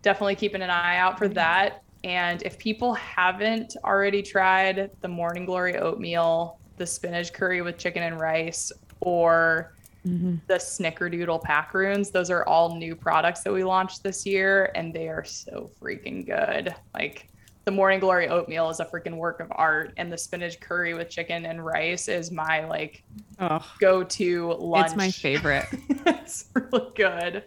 [0.00, 1.82] definitely keeping an eye out for that.
[2.02, 8.02] And if people haven't already tried the Morning Glory oatmeal, the spinach curry with chicken
[8.02, 9.74] and rice, or
[10.06, 10.36] mm-hmm.
[10.46, 12.10] the Snickerdoodle Packaroons.
[12.10, 16.26] Those are all new products that we launched this year, and they are so freaking
[16.26, 16.74] good.
[16.94, 17.28] Like
[17.64, 21.08] the Morning Glory oatmeal is a freaking work of art, and the spinach curry with
[21.08, 23.02] chicken and rice is my like
[23.40, 24.86] oh, go-to lunch.
[24.86, 25.66] It's my favorite.
[26.06, 27.44] it's really good.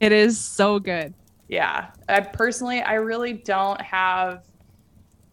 [0.00, 1.14] It is so good.
[1.48, 4.44] Yeah, I personally, I really don't have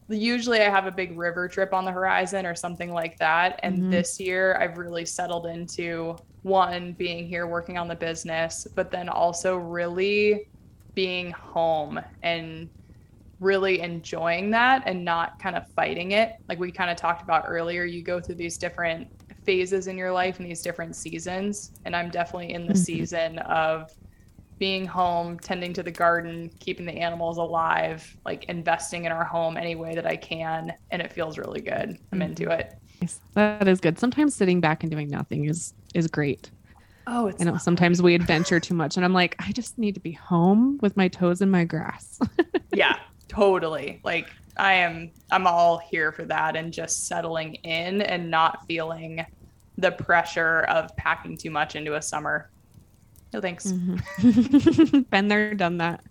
[0.10, 3.60] usually I have a big river trip on the horizon or something like that.
[3.64, 3.92] And mm-hmm.
[3.92, 9.10] this year I've really settled into one being here working on the business, but then
[9.10, 10.48] also really
[10.94, 12.70] being home and
[13.40, 16.34] really enjoying that and not kind of fighting it.
[16.50, 19.08] Like we kind of talked about earlier, you go through these different
[19.44, 21.72] phases in your life and these different seasons.
[21.86, 22.82] And I'm definitely in the mm-hmm.
[22.82, 23.92] season of
[24.58, 29.56] being home, tending to the garden, keeping the animals alive, like investing in our home
[29.56, 30.74] any way that I can.
[30.90, 31.98] And it feels really good.
[32.12, 32.60] I'm into mm-hmm.
[32.62, 32.74] it.
[33.34, 34.00] That is good.
[34.00, 36.50] Sometimes sitting back and doing nothing is is great.
[37.06, 39.94] Oh, it's I know sometimes we adventure too much and I'm like, I just need
[39.96, 42.20] to be home with my toes in my grass.
[42.74, 42.98] yeah,
[43.28, 44.02] totally.
[44.04, 49.26] Like I am I'm all here for that and just settling in and not feeling
[49.78, 52.50] the pressure of packing too much into a summer.
[53.34, 53.68] No thanks.
[53.68, 55.02] Mm-hmm.
[55.10, 56.04] Been there, done that.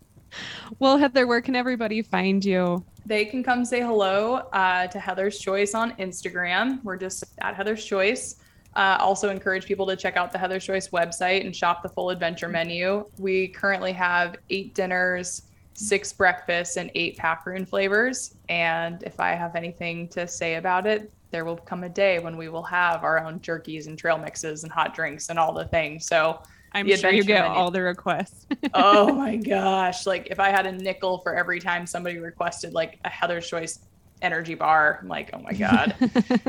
[0.78, 2.84] Well, Heather, where can everybody find you?
[3.04, 6.82] They can come say hello uh, to Heather's Choice on Instagram.
[6.82, 8.36] We're just at Heather's Choice.
[8.74, 12.10] Uh, also, encourage people to check out the Heather's Choice website and shop the full
[12.10, 13.06] adventure menu.
[13.18, 15.42] We currently have eight dinners,
[15.72, 18.34] six breakfasts, and eight packaroon flavors.
[18.48, 22.36] And if I have anything to say about it, there will come a day when
[22.36, 25.66] we will have our own jerkies and trail mixes and hot drinks and all the
[25.66, 26.06] things.
[26.06, 26.42] So
[26.76, 27.56] I'm sure you get menu.
[27.56, 28.46] all the requests.
[28.74, 30.06] oh my gosh.
[30.06, 33.80] Like if I had a nickel for every time somebody requested like a Heather's Choice
[34.20, 35.94] energy bar, I'm like, oh my God,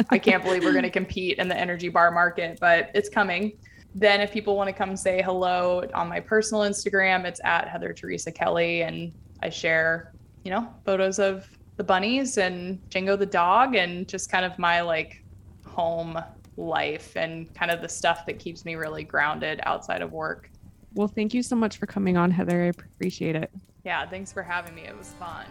[0.09, 3.53] I can't believe we're going to compete in the energy bar market, but it's coming.
[3.95, 7.93] Then if people want to come say hello on my personal Instagram, it's at Heather
[7.93, 8.81] Teresa Kelly.
[8.81, 10.13] And I share,
[10.43, 11.47] you know, photos of
[11.77, 15.23] the bunnies and Django the dog and just kind of my like
[15.65, 16.19] home
[16.57, 20.49] life and kind of the stuff that keeps me really grounded outside of work.
[20.93, 22.63] Well, thank you so much for coming on, Heather.
[22.63, 23.51] I appreciate it.
[23.85, 24.81] Yeah, thanks for having me.
[24.81, 25.45] It was fun.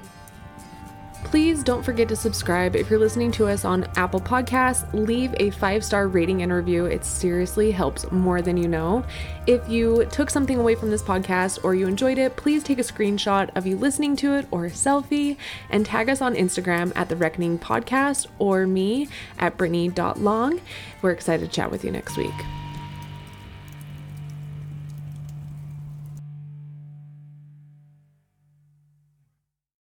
[1.26, 2.76] Please don't forget to subscribe.
[2.76, 6.86] If you're listening to us on Apple Podcasts, leave a five star rating and review.
[6.86, 9.04] It seriously helps more than you know.
[9.48, 12.82] If you took something away from this podcast or you enjoyed it, please take a
[12.82, 15.36] screenshot of you listening to it or a selfie
[15.68, 20.60] and tag us on Instagram at The Reckoning Podcast or me at Brittany.long.
[21.02, 22.34] We're excited to chat with you next week.